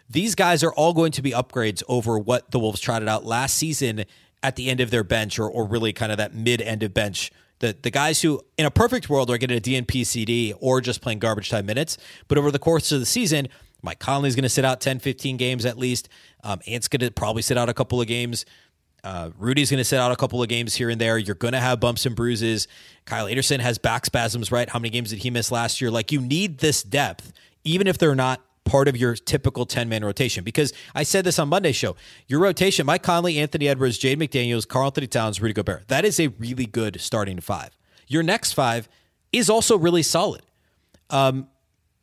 These 0.09 0.35
guys 0.35 0.65
are 0.65 0.73
all 0.73 0.93
going 0.93 1.13
to 1.13 1.23
be 1.23 1.31
upgrades 1.31 1.83
over 1.89 2.19
what 2.19 2.51
the 2.51 2.59
Wolves 2.59 2.81
trotted 2.81 3.09
out 3.09 3.25
last 3.25 3.57
season 3.57 4.05
at 4.43 4.57
the 4.57 4.69
end 4.71 4.81
of 4.81 4.91
their 4.91 5.05
bench 5.05 5.39
or, 5.39 5.49
or 5.49 5.67
really 5.67 5.93
kind 5.93 6.11
of 6.11 6.19
that 6.19 6.35
mid 6.35 6.61
end 6.63 6.83
of 6.83 6.95
bench. 6.95 7.31
The, 7.61 7.77
the 7.81 7.91
guys 7.91 8.21
who, 8.23 8.41
in 8.59 8.67
a 8.67 8.71
perfect 8.71 9.09
world, 9.09 9.31
are 9.31 9.39
getting 9.39 9.57
a 9.57 9.61
DNP 9.61 10.05
CD 10.07 10.55
or 10.61 10.81
just 10.81 11.01
playing 11.01 11.21
garbage 11.21 11.51
time 11.51 11.67
minutes. 11.67 11.97
But 12.29 12.37
over 12.39 12.51
the 12.51 12.59
course 12.59 12.91
of 12.91 13.01
the 13.01 13.07
season, 13.07 13.49
Mike 13.83 13.99
Conley's 13.99 14.35
going 14.35 14.43
to 14.43 14.49
sit 14.51 14.65
out 14.65 14.81
10, 14.81 14.99
15 14.99 15.37
games 15.37 15.65
at 15.65 15.79
least. 15.79 16.09
Um, 16.43 16.61
Ant's 16.67 16.89
going 16.89 17.01
to 17.01 17.11
probably 17.11 17.43
sit 17.43 17.57
out 17.57 17.69
a 17.69 17.75
couple 17.75 18.01
of 18.01 18.07
games. 18.07 18.45
Uh, 19.03 19.31
Rudy's 19.39 19.71
going 19.71 19.79
to 19.79 19.85
sit 19.85 19.99
out 19.99 20.13
a 20.13 20.17
couple 20.17 20.43
of 20.43 20.49
games 20.49 20.75
here 20.75 20.91
and 20.91 21.01
there. 21.01 21.17
You're 21.17 21.35
going 21.35 21.53
to 21.53 21.61
have 21.61 21.81
bumps 21.81 22.05
and 22.05 22.15
bruises. 22.15 22.69
Kyle 23.07 23.27
Anderson 23.27 23.61
has 23.61 23.79
back 23.79 24.05
spasms, 24.05 24.53
right? 24.53 24.69
How 24.69 24.79
many 24.79 24.91
games 24.91 25.11
did 25.11 25.21
he 25.21 25.31
miss 25.31 25.51
last 25.51 25.81
year? 25.81 25.91
Like, 25.91 26.13
you 26.13 26.21
need 26.21 26.59
this 26.59 26.83
depth, 26.83 27.33
even 27.65 27.87
if 27.87 27.97
they're 27.97 28.15
not 28.15 28.43
part 28.65 28.89
of 28.89 28.97
your 28.97 29.15
typical 29.15 29.67
10 29.67 29.89
man 29.89 30.05
rotation. 30.05 30.45
Because 30.45 30.73
I 30.95 31.03
said 31.03 31.25
this 31.25 31.39
on 31.39 31.49
Monday's 31.49 31.77
show 31.77 31.97
your 32.29 32.41
rotation, 32.41 32.87
Mike 32.87 33.03
Conley, 33.03 33.39
Anthony 33.39 33.69
Edwards, 33.69 33.99
Jade 33.99 34.19
McDaniels, 34.19 34.67
Karl-Anthony 34.67 35.07
Towns, 35.07 35.41
Rudy 35.41 35.55
Gobert. 35.55 35.89
That 35.89 36.05
is 36.05 36.21
a 36.21 36.29
really 36.29 36.67
good 36.67 37.01
starting 37.01 37.41
five. 37.41 37.71
Your 38.07 38.23
next 38.23 38.53
five 38.53 38.89
is 39.33 39.49
also 39.49 39.77
really 39.79 40.03
solid. 40.03 40.43
Um, 41.11 41.49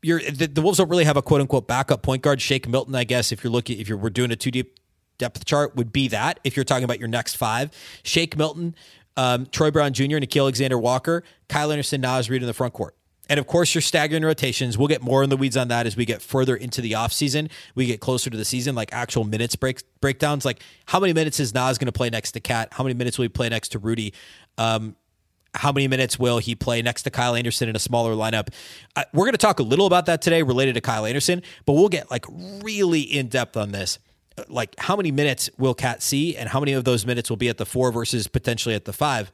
the, 0.01 0.49
the 0.51 0.61
Wolves 0.61 0.77
don't 0.77 0.89
really 0.89 1.05
have 1.05 1.17
a 1.17 1.21
quote 1.21 1.41
unquote 1.41 1.67
backup 1.67 2.01
point 2.01 2.21
guard. 2.21 2.41
Shake 2.41 2.67
Milton, 2.67 2.95
I 2.95 3.03
guess, 3.03 3.31
if 3.31 3.43
you're 3.43 3.51
looking, 3.51 3.79
if 3.79 3.89
you're 3.89 3.97
we're 3.97 4.09
doing 4.09 4.31
a 4.31 4.35
two 4.35 4.51
deep 4.51 4.79
depth 5.17 5.45
chart, 5.45 5.75
would 5.75 5.91
be 5.91 6.07
that. 6.09 6.39
If 6.43 6.55
you're 6.55 6.63
talking 6.63 6.83
about 6.83 6.99
your 6.99 7.07
next 7.07 7.35
five, 7.35 7.71
Shake 8.03 8.37
Milton, 8.37 8.75
um, 9.15 9.47
Troy 9.47 9.71
Brown 9.71 9.93
Jr., 9.93 10.03
Nickeil 10.03 10.41
Alexander 10.41 10.77
Walker, 10.77 11.23
Kyle 11.49 11.71
Anderson, 11.71 12.01
Naz 12.01 12.29
Reid 12.29 12.41
in 12.41 12.47
the 12.47 12.53
front 12.53 12.73
court. 12.73 12.95
And 13.29 13.39
of 13.39 13.47
course, 13.47 13.73
your 13.75 13.81
staggering 13.81 14.23
rotations. 14.23 14.77
We'll 14.77 14.87
get 14.87 15.01
more 15.01 15.23
in 15.23 15.29
the 15.29 15.37
weeds 15.37 15.57
on 15.57 15.67
that 15.69 15.85
as 15.85 15.95
we 15.95 16.05
get 16.05 16.21
further 16.21 16.55
into 16.55 16.81
the 16.81 16.93
offseason. 16.93 17.49
We 17.75 17.85
get 17.85 17.99
closer 17.99 18.29
to 18.29 18.37
the 18.37 18.45
season, 18.45 18.75
like 18.75 18.93
actual 18.93 19.23
minutes 19.23 19.55
break, 19.55 19.81
breakdowns. 20.01 20.45
Like, 20.45 20.61
how 20.85 20.99
many 20.99 21.13
minutes 21.13 21.39
is 21.39 21.53
Naz 21.53 21.77
going 21.77 21.87
to 21.87 21.91
play 21.91 22.09
next 22.09 22.31
to 22.31 22.39
KAT? 22.39 22.69
How 22.71 22.83
many 22.83 22.93
minutes 22.93 23.17
will 23.17 23.23
he 23.23 23.29
play 23.29 23.49
next 23.49 23.69
to 23.69 23.79
Rudy? 23.79 24.13
Um, 24.57 24.95
how 25.53 25.71
many 25.71 25.87
minutes 25.87 26.19
will 26.19 26.37
he 26.37 26.55
play 26.55 26.81
next 26.81 27.03
to 27.03 27.09
Kyle 27.09 27.35
Anderson 27.35 27.67
in 27.67 27.75
a 27.75 27.79
smaller 27.79 28.13
lineup? 28.13 28.49
Uh, 28.95 29.03
we're 29.13 29.25
going 29.25 29.33
to 29.33 29.37
talk 29.37 29.59
a 29.59 29.63
little 29.63 29.87
about 29.87 30.05
that 30.05 30.21
today 30.21 30.43
related 30.43 30.75
to 30.75 30.81
Kyle 30.81 31.05
Anderson, 31.05 31.41
but 31.65 31.73
we'll 31.73 31.89
get 31.89 32.09
like 32.11 32.25
really 32.29 33.01
in 33.01 33.27
depth 33.27 33.57
on 33.57 33.71
this. 33.71 33.99
Like, 34.47 34.75
how 34.77 34.95
many 34.95 35.11
minutes 35.11 35.49
will 35.57 35.73
KAT 35.73 36.03
see, 36.03 36.37
and 36.37 36.47
how 36.49 36.59
many 36.59 36.73
of 36.73 36.83
those 36.83 37.07
minutes 37.07 37.27
will 37.29 37.37
be 37.37 37.49
at 37.49 37.57
the 37.57 37.65
four 37.65 37.91
versus 37.91 38.27
potentially 38.27 38.75
at 38.75 38.85
the 38.85 38.93
five? 38.93 39.31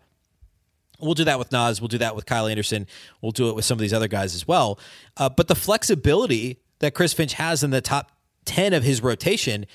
We'll 1.04 1.14
do 1.14 1.26
that 1.26 1.40
with 1.40 1.52
Naz. 1.52 1.82
We'll 1.82 1.88
do 1.88 1.98
that 2.00 2.16
with 2.16 2.26
Kyle 2.26 2.48
Anderson. 2.48 2.88
We'll 3.22 3.32
do 3.32 3.50
it 3.50 3.56
with 3.56 3.66
some 3.66 3.76
of 3.76 3.82
these 3.82 3.94
other 3.94 4.08
guys 4.08 4.36
as 4.36 4.48
well. 4.48 4.80
Uh, 5.18 5.30
but 5.30 5.48
the 5.48 5.56
flexibility 5.56 6.60
that 6.80 6.94
Chris 6.94 7.14
Finch 7.14 7.34
has 7.34 7.64
in 7.64 7.70
the 7.70 7.82
top 7.82 8.12
10 8.46 8.74
of 8.74 8.84
his 8.84 9.02
rotation 9.02 9.66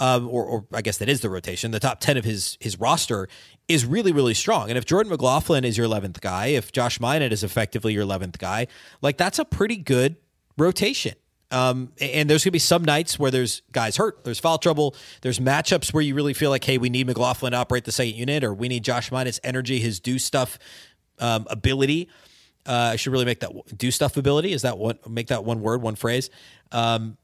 um, 0.00 0.28
or, 0.28 0.44
or 0.44 0.66
I 0.72 0.82
guess 0.82 0.98
that 0.98 1.08
is 1.08 1.20
the 1.20 1.30
rotation. 1.30 1.70
The 1.70 1.80
top 1.80 2.00
ten 2.00 2.16
of 2.16 2.24
his 2.24 2.58
his 2.60 2.78
roster 2.78 3.28
is 3.68 3.86
really 3.86 4.12
really 4.12 4.34
strong. 4.34 4.68
And 4.68 4.76
if 4.76 4.84
Jordan 4.84 5.10
McLaughlin 5.10 5.64
is 5.64 5.76
your 5.76 5.84
eleventh 5.84 6.20
guy, 6.20 6.48
if 6.48 6.72
Josh 6.72 6.98
Minott 6.98 7.30
is 7.30 7.44
effectively 7.44 7.92
your 7.92 8.02
eleventh 8.02 8.38
guy, 8.38 8.66
like 9.02 9.16
that's 9.16 9.38
a 9.38 9.44
pretty 9.44 9.76
good 9.76 10.16
rotation. 10.58 11.14
Um, 11.50 11.92
and 12.00 12.28
there's 12.28 12.42
going 12.42 12.50
to 12.50 12.52
be 12.52 12.58
some 12.58 12.84
nights 12.84 13.18
where 13.18 13.30
there's 13.30 13.62
guys 13.70 13.96
hurt, 13.96 14.24
there's 14.24 14.40
foul 14.40 14.58
trouble, 14.58 14.96
there's 15.20 15.38
matchups 15.38 15.92
where 15.92 16.02
you 16.02 16.14
really 16.14 16.34
feel 16.34 16.50
like, 16.50 16.64
hey, 16.64 16.78
we 16.78 16.88
need 16.88 17.06
McLaughlin 17.06 17.52
to 17.52 17.58
operate 17.58 17.84
the 17.84 17.92
second 17.92 18.16
unit, 18.16 18.42
or 18.42 18.52
we 18.52 18.68
need 18.68 18.82
Josh 18.82 19.12
Minott's 19.12 19.38
energy, 19.44 19.78
his 19.78 20.00
do 20.00 20.18
stuff 20.18 20.58
um, 21.20 21.46
ability. 21.48 22.08
Uh, 22.66 22.90
I 22.92 22.96
should 22.96 23.12
really 23.12 23.26
make 23.26 23.40
that 23.40 23.52
do 23.76 23.90
stuff 23.90 24.16
ability. 24.16 24.52
Is 24.52 24.62
that 24.62 24.78
one? 24.78 24.98
Make 25.08 25.28
that 25.28 25.44
one 25.44 25.60
word, 25.60 25.82
one 25.82 25.96
phrase. 25.96 26.30
Um, 26.72 27.18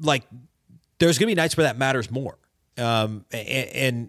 like 0.00 0.24
there's 0.98 1.18
going 1.18 1.28
to 1.28 1.34
be 1.34 1.40
nights 1.40 1.56
where 1.56 1.64
that 1.64 1.76
matters 1.76 2.10
more, 2.10 2.38
um, 2.78 3.26
and 3.30 4.08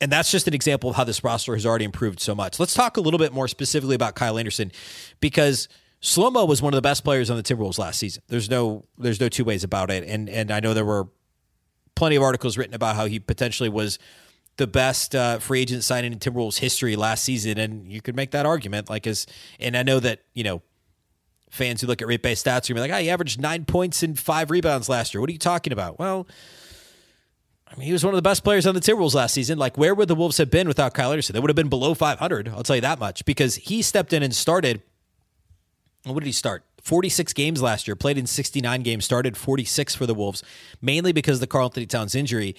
and 0.00 0.10
that's 0.10 0.32
just 0.32 0.48
an 0.48 0.54
example 0.54 0.90
of 0.90 0.96
how 0.96 1.04
this 1.04 1.22
roster 1.22 1.54
has 1.54 1.64
already 1.64 1.84
improved 1.84 2.20
so 2.20 2.34
much. 2.34 2.58
Let's 2.58 2.74
talk 2.74 2.96
a 2.96 3.00
little 3.00 3.18
bit 3.18 3.32
more 3.32 3.46
specifically 3.46 3.94
about 3.94 4.16
Kyle 4.16 4.38
Anderson 4.38 4.72
because 5.20 5.68
Slow 6.04 6.32
Mo 6.32 6.44
was 6.44 6.60
one 6.60 6.74
of 6.74 6.76
the 6.76 6.82
best 6.82 7.04
players 7.04 7.30
on 7.30 7.36
the 7.36 7.44
Timberwolves 7.44 7.78
last 7.78 8.00
season. 8.00 8.24
There's 8.26 8.50
no 8.50 8.84
there's 8.98 9.20
no 9.20 9.28
two 9.28 9.44
ways 9.44 9.62
about 9.62 9.90
it. 9.90 10.02
And 10.04 10.28
and 10.28 10.50
I 10.50 10.58
know 10.58 10.74
there 10.74 10.84
were 10.84 11.06
plenty 11.94 12.16
of 12.16 12.24
articles 12.24 12.58
written 12.58 12.74
about 12.74 12.96
how 12.96 13.06
he 13.06 13.20
potentially 13.20 13.68
was 13.68 14.00
the 14.56 14.66
best 14.66 15.14
uh, 15.14 15.38
free 15.38 15.60
agent 15.60 15.84
signing 15.84 16.12
in 16.12 16.18
Timberwolves 16.18 16.58
history 16.58 16.96
last 16.96 17.22
season, 17.22 17.56
and 17.56 17.90
you 17.90 18.02
could 18.02 18.16
make 18.16 18.32
that 18.32 18.44
argument. 18.44 18.90
Like 18.90 19.06
as 19.06 19.26
and 19.60 19.76
I 19.76 19.84
know 19.84 20.00
that 20.00 20.22
you 20.34 20.42
know 20.42 20.60
fans 21.50 21.80
who 21.80 21.86
look 21.86 22.02
at 22.02 22.08
rate 22.08 22.22
based 22.22 22.44
stats 22.44 22.68
are 22.68 22.74
gonna 22.74 22.86
be 22.86 22.92
like, 22.92 22.98
"Ah, 22.98 23.02
he 23.02 23.08
averaged 23.08 23.40
nine 23.40 23.64
points 23.64 24.02
and 24.02 24.18
five 24.18 24.50
rebounds 24.50 24.88
last 24.88 25.14
year." 25.14 25.20
What 25.20 25.30
are 25.30 25.32
you 25.32 25.38
talking 25.38 25.72
about? 25.72 25.98
Well. 25.98 26.26
I 27.64 27.74
mean, 27.78 27.86
he 27.86 27.92
was 27.94 28.04
one 28.04 28.12
of 28.12 28.18
the 28.18 28.22
best 28.22 28.44
players 28.44 28.66
on 28.66 28.74
the 28.74 28.82
Timberwolves 28.82 29.14
last 29.14 29.32
season. 29.32 29.56
Like, 29.56 29.78
where 29.78 29.94
would 29.94 30.06
the 30.06 30.14
Wolves 30.14 30.36
have 30.36 30.50
been 30.50 30.68
without 30.68 30.92
Kyle 30.92 31.10
Anderson? 31.10 31.32
They 31.32 31.40
would 31.40 31.48
have 31.48 31.56
been 31.56 31.70
below 31.70 31.94
500. 31.94 32.50
I'll 32.50 32.62
tell 32.62 32.76
you 32.76 32.82
that 32.82 32.98
much 32.98 33.24
because 33.24 33.54
he 33.54 33.80
stepped 33.80 34.12
in 34.12 34.22
and 34.22 34.34
started 34.34 34.82
what 36.04 36.20
did 36.20 36.26
he 36.26 36.32
start? 36.32 36.64
46 36.82 37.32
games 37.32 37.62
last 37.62 37.86
year, 37.86 37.94
played 37.94 38.18
in 38.18 38.26
69 38.26 38.82
games, 38.82 39.04
started 39.04 39.36
46 39.36 39.94
for 39.94 40.06
the 40.06 40.14
Wolves, 40.14 40.42
mainly 40.80 41.12
because 41.12 41.36
of 41.36 41.40
the 41.40 41.46
Karl-Anthony 41.46 41.86
Towns 41.86 42.14
injury. 42.14 42.56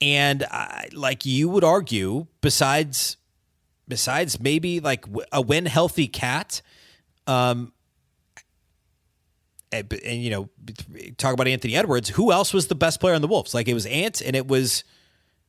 And 0.00 0.44
I, 0.44 0.88
like 0.92 1.24
you 1.24 1.48
would 1.48 1.64
argue, 1.64 2.26
besides 2.40 3.16
besides 3.88 4.40
maybe 4.40 4.80
like 4.80 5.04
a 5.32 5.40
when 5.40 5.66
healthy 5.66 6.08
KAT, 6.08 6.62
um, 7.26 7.72
and, 9.70 9.92
and, 10.04 10.22
you 10.22 10.30
know, 10.30 10.48
talk 11.16 11.32
about 11.32 11.48
Anthony 11.48 11.74
Edwards. 11.74 12.10
Who 12.10 12.30
else 12.30 12.52
was 12.52 12.66
the 12.66 12.74
best 12.74 13.00
player 13.00 13.14
on 13.14 13.22
the 13.22 13.28
Wolves? 13.28 13.54
Like 13.54 13.68
it 13.68 13.74
was 13.74 13.86
Ant, 13.86 14.20
and 14.20 14.36
it 14.36 14.46
was 14.46 14.84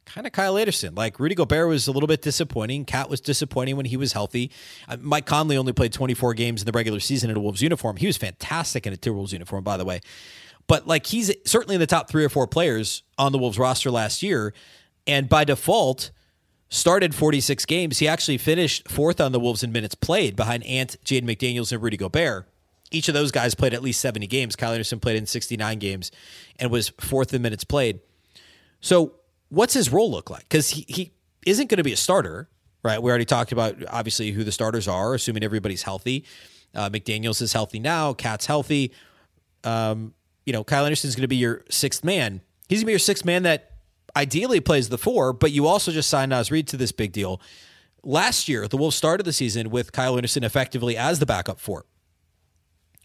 kind 0.06 0.28
of 0.28 0.34
Kyle 0.34 0.58
Anderson. 0.58 0.96
Like 0.96 1.20
Rudy 1.20 1.36
Gobert 1.36 1.68
was 1.68 1.88
a 1.88 1.92
little 1.92 2.08
bit 2.08 2.22
disappointing. 2.22 2.86
KAT 2.86 3.10
was 3.10 3.22
disappointing 3.22 3.78
when 3.78 3.86
he 3.86 3.98
was 3.98 4.14
healthy. 4.14 4.52
Uh, 4.88 4.98
Mike 5.00 5.26
Conley 5.26 5.58
only 5.58 5.74
played 5.74 5.94
24 5.94 6.34
games 6.34 6.62
in 6.62 6.66
the 6.66 6.72
regular 6.72 7.00
season 7.00 7.30
in 7.30 7.38
a 7.38 7.40
Wolves 7.40 7.62
uniform. 7.62 7.98
He 7.98 8.08
was 8.08 8.18
fantastic 8.18 8.86
in 8.86 8.94
a 8.94 8.98
Timberwolves 8.98 9.32
uniform, 9.32 9.64
by 9.64 9.78
the 9.78 9.86
way. 9.86 10.02
But 10.68 10.88
like 10.88 11.08
he's 11.08 11.32
certainly 11.46 11.76
in 11.76 11.82
the 11.82 11.88
top 11.88 12.10
three 12.10 12.24
or 12.24 12.30
four 12.30 12.48
players 12.48 13.04
on 13.18 13.32
the 13.32 13.38
Wolves 13.38 13.60
roster 13.60 13.92
last 13.92 14.24
year, 14.24 14.54
and 15.06 15.28
by 15.28 15.44
default 15.44 16.12
started 16.70 17.14
46 17.14 17.66
games. 17.66 18.00
He 18.00 18.08
actually 18.08 18.38
finished 18.38 18.90
fourth 18.90 19.22
on 19.22 19.32
the 19.32 19.40
Wolves 19.40 19.64
in 19.64 19.72
minutes 19.72 19.94
played 19.94 20.36
behind 20.36 20.66
Ant, 20.66 20.98
Jaden 21.06 21.24
McDaniels, 21.24 21.72
and 21.72 21.82
Rudy 21.82 21.98
Gobert. 21.98 22.48
Each 22.90 23.08
of 23.08 23.14
those 23.14 23.32
guys 23.32 23.56
played 23.56 23.74
at 23.74 23.84
least 23.84 24.00
70 24.02 24.28
games. 24.28 24.56
Kyle 24.56 24.72
Anderson 24.72 25.00
played 25.00 25.18
in 25.18 25.26
69 25.26 25.80
games 25.80 26.12
and 26.60 26.72
was 26.72 26.90
fourth 27.00 27.34
in 27.34 27.42
minutes 27.42 27.64
played. 27.64 28.00
So 28.82 29.14
what's 29.54 29.74
his 29.74 29.92
role 29.92 30.10
look 30.10 30.30
like? 30.30 30.44
Because 30.44 30.70
he, 30.70 30.86
he 30.88 31.12
isn't 31.46 31.70
going 31.70 31.78
to 31.78 31.84
be 31.84 31.94
a 31.94 31.98
starter, 31.98 32.50
right? 32.84 33.02
We 33.02 33.10
already 33.10 33.26
talked 33.26 33.52
about 33.52 33.76
obviously 33.88 34.32
who 34.32 34.44
the 34.44 34.52
starters 34.52 34.88
are, 34.88 35.14
assuming 35.14 35.44
everybody's 35.44 35.84
healthy. 35.84 36.26
Uh, 36.74 36.90
McDaniels 36.90 37.42
is 37.42 37.54
healthy 37.54 37.80
now. 37.80 38.14
KAT's 38.14 38.48
healthy. 38.48 38.92
Um, 39.64 40.14
you 40.46 40.54
know, 40.54 40.64
Kyle 40.64 40.86
Anderson's 40.86 41.16
going 41.16 41.22
to 41.22 41.28
be 41.28 41.36
your 41.36 41.64
sixth 41.70 42.04
man. 42.04 42.42
He's 42.68 42.80
going 42.80 42.84
to 42.84 42.88
be 42.88 42.92
your 42.94 43.00
sixth 43.00 43.26
man 43.26 43.44
that 43.44 43.72
ideally 44.16 44.60
plays 44.60 44.90
the 44.90 44.98
four, 44.98 45.34
but 45.34 45.52
you 45.52 45.68
also 45.68 45.92
just 45.92 46.10
signed 46.10 46.32
Naz 46.32 46.52
Reid 46.52 46.68
to 46.70 46.78
this 46.78 46.92
big 46.92 47.12
deal. 47.12 47.40
Last 48.04 48.50
year, 48.50 48.68
the 48.68 48.76
Wolves 48.76 48.96
started 48.96 49.24
the 49.24 49.34
season 49.34 49.70
with 49.70 49.92
Kyle 49.92 50.18
Anderson 50.18 50.44
effectively 50.44 50.98
as 50.98 51.20
the 51.20 51.26
backup 51.26 51.60
four. 51.60 51.86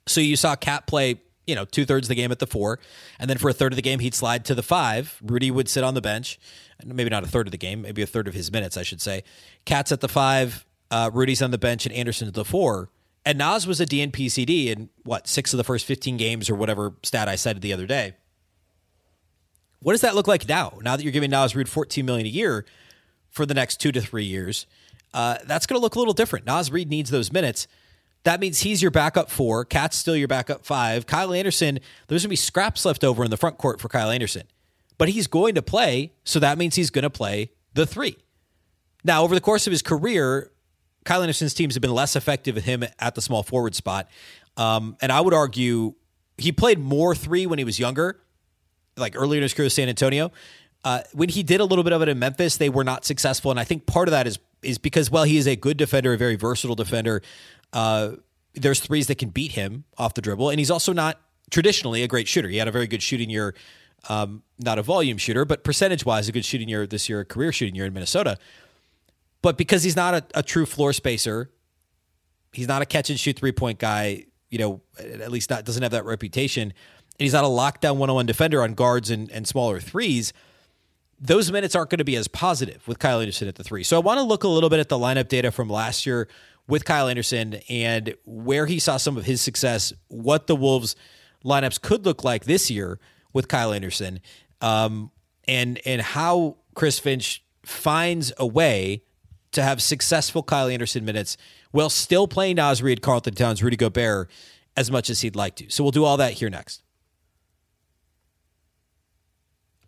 So 0.07 0.21
you 0.21 0.37
saw 0.37 0.57
KAT 0.57 0.87
play 0.87 1.21
you 1.49 1.55
know, 1.55 1.65
two 1.65 1.87
thirds 1.87 2.07
of 2.07 2.09
the 2.11 2.15
game 2.15 2.31
at 2.31 2.39
the 2.39 2.47
four. 2.47 2.79
And 3.19 3.29
then 3.29 3.39
for 3.39 3.49
a 3.49 3.55
third 3.55 3.73
of 3.73 3.77
the 3.77 3.83
game, 3.83 4.01
he'd 4.01 4.15
slide 4.15 4.45
to 4.45 4.55
the 4.55 4.63
five. 4.63 5.19
Rudy 5.23 5.51
would 5.51 5.69
sit 5.69 5.83
on 5.83 5.95
the 5.95 6.03
bench. 6.03 6.39
Maybe 6.85 7.09
not 7.09 7.25
a 7.25 7.27
third 7.27 7.49
of 7.49 7.51
the 7.51 7.59
game, 7.59 7.83
maybe 7.83 8.03
a 8.03 8.07
third 8.07 8.29
of 8.29 8.35
his 8.35 8.53
minutes, 8.53 8.77
I 8.77 8.83
should 8.83 9.01
say. 9.01 9.25
KAT's 9.65 9.91
at 9.91 10.01
the 10.01 10.09
five, 10.09 10.65
uh, 10.91 11.11
Rudy's 11.13 11.43
on 11.43 11.51
the 11.51 11.59
bench, 11.59 11.87
and 11.87 11.95
Anderson's 11.95 12.29
at 12.29 12.35
the 12.35 12.45
four. 12.45 12.91
And 13.25 13.39
Naz 13.39 13.67
was 13.67 13.81
a 13.81 13.87
DNP 13.87 14.31
CD 14.31 14.71
in 14.71 14.91
what, 15.05 15.27
six 15.27 15.53
of 15.53 15.57
the 15.57 15.65
first 15.65 15.87
15 15.87 16.17
games 16.19 16.49
or 16.49 16.55
whatever 16.55 16.95
stat 17.03 17.29
I 17.29 17.35
cited 17.35 17.63
the 17.63 17.73
other 17.73 17.87
day. 17.87 18.15
What 19.81 19.93
does 19.93 20.03
that 20.03 20.15
look 20.15 20.29
like 20.29 20.49
now? 20.49 20.79
Now 20.83 20.97
that 20.97 21.03
you're 21.03 21.13
giving 21.13 21.31
Naz 21.31 21.57
Reid 21.57 21.69
14 21.69 22.05
million 22.05 22.27
a 22.27 22.31
year 22.31 22.65
for 23.31 23.47
the 23.47 23.55
next 23.55 23.81
two 23.81 23.93
to 23.93 24.01
three 24.01 24.25
years, 24.25 24.67
uh, 25.15 25.39
that's 25.45 25.67
going 25.67 25.79
to 25.79 25.83
look 25.83 25.95
a 25.95 25.99
little 25.99 26.15
different. 26.15 26.47
Naz 26.47 26.71
Reid 26.71 26.91
needs 26.91 27.11
those 27.11 27.33
minutes. 27.33 27.67
That 28.25 28.41
means 28.41 28.61
he's 28.61 28.83
your 28.83 28.91
backup 28.91 29.31
four. 29.31 29.65
KAT's 29.65 29.97
still 29.97 30.17
your 30.17 30.29
backup 30.29 30.65
five. 30.65 31.07
Kyle 31.07 31.33
Anderson, 31.33 31.79
there's 32.09 32.23
going 32.23 32.29
to 32.29 32.29
be 32.29 32.37
scraps 32.37 32.85
left 32.85 33.05
over 33.05 33.25
in 33.25 33.31
the 33.31 33.37
front 33.37 33.59
court 33.59 33.81
for 33.81 33.89
Kyle 33.89 34.11
Anderson, 34.11 34.43
but 34.99 35.09
he's 35.09 35.27
going 35.27 35.55
to 35.55 35.63
play. 35.63 36.13
So 36.25 36.39
that 36.41 36.59
means 36.59 36.75
he's 36.75 36.91
going 36.91 37.05
to 37.05 37.11
play 37.11 37.53
the 37.75 37.87
three. 37.87 38.17
Now, 39.05 39.23
over 39.23 39.35
the 39.35 39.41
course 39.41 39.67
of 39.67 39.71
his 39.71 39.83
career, 39.83 40.51
Kyle 41.05 41.23
Anderson's 41.23 41.55
teams 41.55 41.75
have 41.75 41.81
been 41.81 41.95
less 41.95 42.17
effective 42.17 42.57
at 42.57 42.65
him 42.65 42.85
at 42.99 43.15
the 43.15 43.23
small 43.23 43.43
forward 43.43 43.75
spot. 43.75 44.11
Um, 44.57 44.97
and 45.01 45.13
I 45.13 45.21
would 45.21 45.33
argue 45.33 45.95
he 46.37 46.53
played 46.53 46.79
more 46.79 47.15
three 47.15 47.47
when 47.47 47.59
he 47.59 47.65
was 47.65 47.79
younger, 47.79 48.21
like 48.97 49.15
earlier 49.17 49.39
in 49.39 49.43
his 49.43 49.55
career 49.55 49.67
with 49.67 49.73
San 49.73 49.89
Antonio. 49.89 50.33
Uh, 50.85 51.01
when 51.13 51.29
he 51.29 51.43
did 51.43 51.61
a 51.61 51.65
little 51.65 51.85
bit 51.85 51.93
of 51.93 52.03
it 52.03 52.09
in 52.09 52.19
Memphis, 52.19 52.57
they 52.57 52.69
were 52.69 52.85
not 52.85 53.05
successful. 53.05 53.51
And 53.51 53.59
I 53.59 53.65
think 53.65 53.87
part 53.87 54.09
of 54.09 54.13
that 54.13 54.27
is 54.27 54.39
is 54.61 54.77
because, 54.77 55.09
well, 55.09 55.23
he 55.23 55.37
is 55.37 55.47
a 55.47 55.55
good 55.55 55.77
defender, 55.77 56.13
a 56.13 56.17
very 56.17 56.35
versatile 56.35 56.75
defender. 56.75 57.23
Uh, 57.73 58.13
there's 58.55 58.81
threes 58.81 59.07
that 59.07 59.19
can 59.19 59.31
beat 59.31 59.53
him 59.53 59.85
off 59.97 60.15
the 60.15 60.23
dribble, 60.23 60.51
and 60.51 60.59
he's 60.59 60.71
also 60.71 60.93
not 60.93 61.21
traditionally 61.51 62.03
a 62.03 62.09
great 62.09 62.29
shooter. 62.29 62.49
He 62.49 62.57
had 62.57 62.69
a 62.69 62.73
very 62.73 62.87
good 62.87 63.03
shooting 63.03 63.31
year, 63.31 63.55
um, 64.09 64.43
not 64.59 64.79
a 64.79 64.83
volume 64.83 65.19
shooter, 65.19 65.45
but 65.45 65.65
percentage 65.65 66.05
wise, 66.05 66.29
a 66.29 66.33
good 66.33 66.45
shooting 66.45 66.69
year 66.69 66.87
this 66.87 67.09
year, 67.09 67.21
a 67.21 67.25
career 67.25 67.53
shooting 67.53 67.75
year 67.75 67.87
in 67.87 67.93
Minnesota. 67.93 68.37
But 69.43 69.57
because 69.57 69.83
he's 69.85 69.97
not 69.97 70.15
a, 70.15 70.25
a 70.35 70.43
true 70.43 70.67
floor 70.67 70.93
spacer, 70.93 71.51
he's 72.53 72.69
not 72.69 72.83
a 72.83 72.87
catch 72.87 73.11
and 73.11 73.19
shoot 73.19 73.37
three 73.37 73.53
point 73.53 73.79
guy. 73.79 74.25
You 74.51 74.59
know, 74.59 74.81
at 74.99 75.31
least 75.31 75.51
not 75.51 75.65
doesn't 75.65 75.83
have 75.83 75.93
that 75.93 76.07
reputation, 76.07 76.63
and 76.63 76.73
he's 77.19 77.35
not 77.35 77.45
a 77.45 77.49
lockdown 77.49 77.97
one 77.97 78.09
on 78.09 78.15
one 78.15 78.27
defender 78.27 78.63
on 78.63 78.73
guards 78.75 79.11
and, 79.11 79.31
and 79.31 79.47
smaller 79.47 79.79
threes 79.79 80.33
those 81.21 81.51
minutes 81.51 81.75
aren't 81.75 81.91
going 81.91 81.99
to 81.99 82.05
be 82.05 82.17
as 82.17 82.29
positive 82.29 82.87
with 82.87 82.99
Kyle 82.99 83.21
Anderson 83.21 83.49
at 83.49 83.57
the 83.57 83.65
three. 83.65 83.83
So 83.83 83.97
I 83.97 84.01
want 84.01 84.19
to 84.19 84.23
look 84.23 84.45
a 84.45 84.49
little 84.49 84.71
bit 84.71 84.79
at 84.79 84.89
the 84.89 84.99
lineup 84.99 85.29
data 85.29 85.51
from 85.51 85.69
last 85.69 86.07
year 86.07 86.29
with 86.69 86.85
Kyle 86.85 87.09
Anderson 87.09 87.61
and 87.69 88.15
where 88.25 88.67
he 88.67 88.79
saw 88.79 88.99
some 88.99 89.17
of 89.17 89.25
his 89.25 89.41
success, 89.41 89.93
what 90.09 90.47
the 90.47 90.55
Wolves 90.55 90.95
lineups 91.45 91.81
could 91.81 92.05
look 92.05 92.23
like 92.23 92.45
this 92.45 92.71
year 92.71 93.01
with 93.33 93.49
Kyle 93.49 93.73
Anderson, 93.73 94.21
um, 94.61 95.11
and 95.47 95.81
and 95.85 96.03
how 96.03 96.57
Chris 96.75 96.99
Finch 96.99 97.43
finds 97.65 98.33
a 98.39 98.47
way 98.47 99.03
to 99.53 99.63
have 99.63 99.83
successful 99.83 100.43
Kyle 100.43 100.69
Anderson 100.69 101.05
minutes 101.05 101.37
while 101.71 101.91
still 101.91 102.29
playing 102.29 102.57
Naz 102.57 102.83
Reid, 102.83 103.03
Karl-Anthony 103.03 103.35
Towns, 103.35 103.63
Rudy 103.63 103.77
Gobert 103.77 104.31
as 104.77 104.91
much 104.91 105.11
as 105.11 105.23
he'd 105.23 105.37
like 105.37 105.57
to. 105.57 105.69
So 105.71 105.83
we'll 105.83 105.91
do 105.91 106.05
all 106.05 106.19
that 106.19 106.35
here 106.35 106.51
next. 106.51 106.83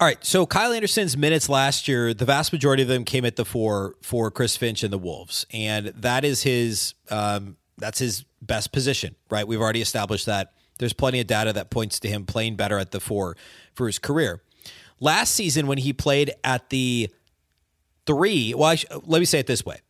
All 0.01 0.07
right, 0.07 0.25
so 0.25 0.47
Kyle 0.47 0.73
Anderson's 0.73 1.15
minutes 1.15 1.51
last 1.51 1.87
year, 1.87 2.15
the 2.15 2.25
vast 2.25 2.55
majority 2.55 2.83
of 2.83 2.89
them 2.89 3.05
came 3.05 3.27
at 3.27 3.37
the 3.37 3.45
four 3.45 3.97
for 4.01 4.31
Chris 4.31 4.57
Finch 4.57 4.83
and 4.83 4.91
the 4.91 4.97
Wolves, 4.97 5.45
and 5.53 5.89
that 5.89 6.25
is 6.25 6.43
his 6.43 6.95
um, 7.11 7.59
that's 7.77 7.99
his 7.99 8.25
best 8.41 8.73
position, 8.73 9.15
right? 9.29 9.47
We've 9.47 9.61
already 9.61 9.83
established 9.83 10.25
that. 10.25 10.55
There's 10.79 10.95
plenty 10.95 11.21
of 11.21 11.27
data 11.27 11.53
that 11.53 11.69
points 11.69 12.01
to 12.01 12.09
him 12.09 12.25
playing 12.25 12.57
better 12.57 12.79
at 12.79 12.93
the 12.93 13.01
four 13.01 13.37
for 13.75 13.87
his 13.89 13.99
career. 13.99 14.41
Last 15.01 15.35
season, 15.35 15.67
when 15.67 15.77
he 15.77 15.93
played 15.93 16.33
at 16.45 16.71
the 16.71 17.11
three, 18.07 18.55
well, 18.55 18.75
sh- 18.77 18.87
let 19.05 19.19
me 19.19 19.27
say 19.27 19.41
it 19.41 19.47
this 19.47 19.67
way: 19.67 19.81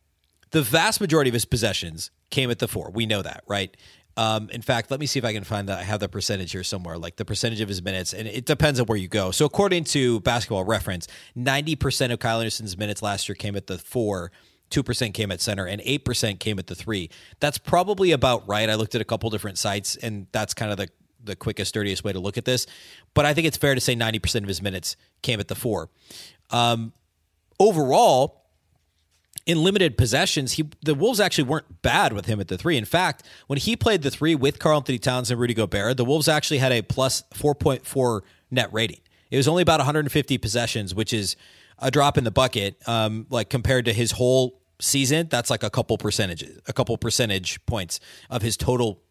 the 0.49 0.61
vast 0.61 0.99
majority 0.99 1.29
of 1.29 1.35
his 1.35 1.45
possessions 1.45 2.11
came 2.31 2.51
at 2.51 2.59
the 2.59 2.67
four. 2.67 2.91
We 2.91 3.05
know 3.05 3.21
that, 3.21 3.45
right? 3.47 3.77
Um, 4.17 4.49
in 4.49 4.61
fact, 4.61 4.91
let 4.91 4.99
me 4.99 5.05
see 5.05 5.19
if 5.19 5.25
I 5.25 5.33
can 5.33 5.43
find 5.43 5.69
that. 5.69 5.79
I 5.79 5.83
have 5.83 5.99
the 5.99 6.09
percentage 6.09 6.51
here 6.51 6.63
somewhere, 6.63 6.97
like 6.97 7.15
the 7.15 7.25
percentage 7.25 7.61
of 7.61 7.69
his 7.69 7.81
minutes, 7.81 8.13
and 8.13 8.27
it 8.27 8.45
depends 8.45 8.79
on 8.79 8.85
where 8.85 8.97
you 8.97 9.07
go. 9.07 9.31
So, 9.31 9.45
according 9.45 9.85
to 9.85 10.19
Basketball 10.21 10.65
Reference, 10.65 11.07
90% 11.37 12.11
of 12.11 12.19
Kyle 12.19 12.39
Anderson's 12.39 12.77
minutes 12.77 13.01
last 13.01 13.29
year 13.29 13.35
came 13.35 13.55
at 13.55 13.67
the 13.67 13.77
four, 13.77 14.31
2% 14.69 15.13
came 15.13 15.31
at 15.31 15.39
center, 15.39 15.65
and 15.65 15.81
8% 15.81 16.39
came 16.39 16.59
at 16.59 16.67
the 16.67 16.75
three. 16.75 17.09
That's 17.39 17.57
probably 17.57 18.11
about 18.11 18.47
right. 18.47 18.69
I 18.69 18.75
looked 18.75 18.95
at 18.95 19.01
a 19.01 19.05
couple 19.05 19.29
different 19.29 19.57
sites, 19.57 19.95
and 19.95 20.27
that's 20.31 20.53
kind 20.53 20.71
of 20.71 20.77
the 20.77 20.89
the 21.23 21.35
quickest, 21.35 21.73
dirtiest 21.73 22.03
way 22.03 22.11
to 22.11 22.19
look 22.19 22.37
at 22.37 22.45
this, 22.45 22.65
but 23.13 23.25
I 23.25 23.33
think 23.35 23.47
it's 23.47 23.57
fair 23.57 23.75
to 23.75 23.81
say 23.81 23.95
90% 23.95 24.41
of 24.41 24.47
his 24.47 24.61
minutes 24.61 24.95
came 25.21 25.39
at 25.39 25.47
the 25.47 25.55
four. 25.55 25.89
Um, 26.49 26.93
overall, 27.59 28.40
in 29.45 29.63
limited 29.63 29.97
possessions, 29.97 30.53
he 30.53 30.69
the 30.81 30.95
Wolves 30.95 31.19
actually 31.19 31.45
weren't 31.45 31.81
bad 31.81 32.13
with 32.13 32.25
him 32.25 32.39
at 32.39 32.47
the 32.47 32.57
three. 32.57 32.77
In 32.77 32.85
fact, 32.85 33.23
when 33.47 33.57
he 33.57 33.75
played 33.75 34.01
the 34.01 34.11
three 34.11 34.35
with 34.35 34.59
Karl-Anthony 34.59 34.99
Towns 34.99 35.31
and 35.31 35.39
Rudy 35.39 35.53
Gobert, 35.53 35.97
the 35.97 36.05
Wolves 36.05 36.27
actually 36.27 36.59
had 36.59 36.71
a 36.71 36.81
plus 36.81 37.23
4.4 37.33 38.21
net 38.51 38.71
rating. 38.71 38.99
It 39.29 39.37
was 39.37 39.47
only 39.47 39.63
about 39.63 39.79
150 39.79 40.37
possessions, 40.37 40.93
which 40.93 41.13
is 41.13 41.35
a 41.79 41.89
drop 41.89 42.17
in 42.17 42.23
the 42.23 42.31
bucket, 42.31 42.77
um, 42.87 43.25
like 43.29 43.49
compared 43.49 43.85
to 43.85 43.93
his 43.93 44.11
whole 44.11 44.61
season. 44.79 45.27
That's 45.29 45.49
like 45.49 45.63
a 45.63 45.69
couple 45.69 45.97
percentages, 45.97 46.59
a 46.67 46.73
couple 46.73 46.97
percentage 46.97 47.65
points 47.65 47.99
of 48.29 48.41
his 48.41 48.57
total 48.57 49.01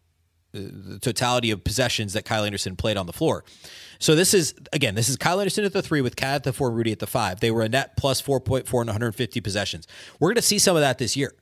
the 0.53 0.99
totality 0.99 1.51
of 1.51 1.63
possessions 1.63 2.13
that 2.13 2.25
Kyle 2.25 2.43
Anderson 2.43 2.75
played 2.75 2.97
on 2.97 3.05
the 3.05 3.13
floor. 3.13 3.43
So 4.01 4.15
this 4.15 4.33
is 4.33 4.55
again, 4.73 4.95
this 4.95 5.09
is 5.09 5.15
Kyle 5.15 5.39
Anderson 5.39 5.63
at 5.63 5.73
the 5.73 5.81
three 5.83 6.01
with 6.01 6.15
KAT 6.15 6.35
at 6.35 6.43
the 6.43 6.51
four, 6.51 6.71
Rudy 6.71 6.91
at 6.91 6.97
the 6.97 7.07
five. 7.07 7.39
They 7.39 7.51
were 7.51 7.61
a 7.61 7.69
net 7.69 7.95
plus 7.97 8.19
four 8.19 8.39
point 8.39 8.67
four 8.67 8.81
and 8.81 8.87
150 8.87 9.39
possessions. 9.41 9.87
We're 10.19 10.29
going 10.29 10.35
to 10.37 10.41
see 10.41 10.57
some 10.57 10.75
of 10.75 10.81
that 10.81 10.97
this 10.97 11.15
year. 11.15 11.35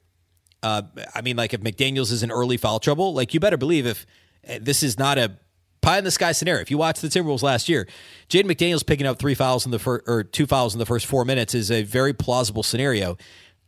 Uh, 0.61 0.81
I 1.15 1.21
mean, 1.21 1.37
like 1.37 1.53
if 1.53 1.61
McDaniels 1.61 2.11
is 2.11 2.21
in 2.21 2.31
early 2.31 2.57
foul 2.57 2.81
trouble, 2.81 3.13
like 3.13 3.33
you 3.33 3.39
better 3.39 3.55
believe 3.55 3.87
if 3.87 4.05
eh, 4.43 4.59
this 4.61 4.83
is 4.83 4.99
not 4.99 5.17
a 5.17 5.37
pie 5.81 5.99
in 5.99 6.03
the 6.03 6.11
sky 6.11 6.33
scenario. 6.33 6.61
If 6.61 6.69
you 6.69 6.77
watch 6.77 6.99
the 6.99 7.07
Timberwolves 7.07 7.43
last 7.43 7.69
year, 7.69 7.87
Jaden 8.27 8.51
McDaniels 8.51 8.85
picking 8.85 9.07
up 9.07 9.19
three 9.19 9.35
fouls 9.35 9.65
in 9.65 9.71
the 9.71 9.79
first 9.79 10.03
or 10.05 10.23
two 10.23 10.45
fouls 10.45 10.75
in 10.75 10.79
the 10.79 10.85
first 10.85 11.05
four 11.05 11.23
minutes 11.23 11.55
is 11.55 11.71
a 11.71 11.83
very 11.83 12.11
plausible 12.13 12.63
scenario. 12.63 13.17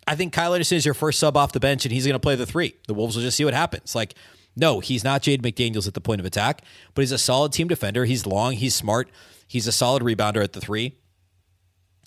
I 0.06 0.16
think 0.16 0.34
Kyle 0.34 0.54
Anderson 0.54 0.76
is 0.76 0.84
your 0.84 0.96
first 0.96 1.18
sub 1.18 1.38
off 1.38 1.54
the 1.54 1.62
bench, 1.62 1.86
and 1.86 1.94
he's 1.94 2.06
going 2.06 2.16
to 2.16 2.20
play 2.20 2.36
the 2.36 2.46
three. 2.46 2.76
The 2.88 2.94
Wolves 2.94 3.16
will 3.16 3.24
just 3.24 3.38
see 3.38 3.46
what 3.46 3.54
happens. 3.54 3.96
Like 3.96 4.16
no, 4.56 4.80
he's 4.80 5.04
not 5.04 5.22
Jade 5.22 5.42
McDaniels 5.42 5.88
at 5.88 5.94
the 5.94 6.02
point 6.02 6.20
of 6.20 6.26
attack, 6.26 6.64
but 6.94 7.02
he's 7.02 7.12
a 7.12 7.18
solid 7.18 7.54
team 7.54 7.68
defender. 7.68 8.06
He's 8.06 8.26
long, 8.26 8.54
he's 8.54 8.76
smart, 8.76 9.10
he's 9.48 9.68
a 9.68 9.72
solid 9.72 10.04
rebounder 10.04 10.44
at 10.44 10.54
the 10.54 10.62
three. 10.62 10.98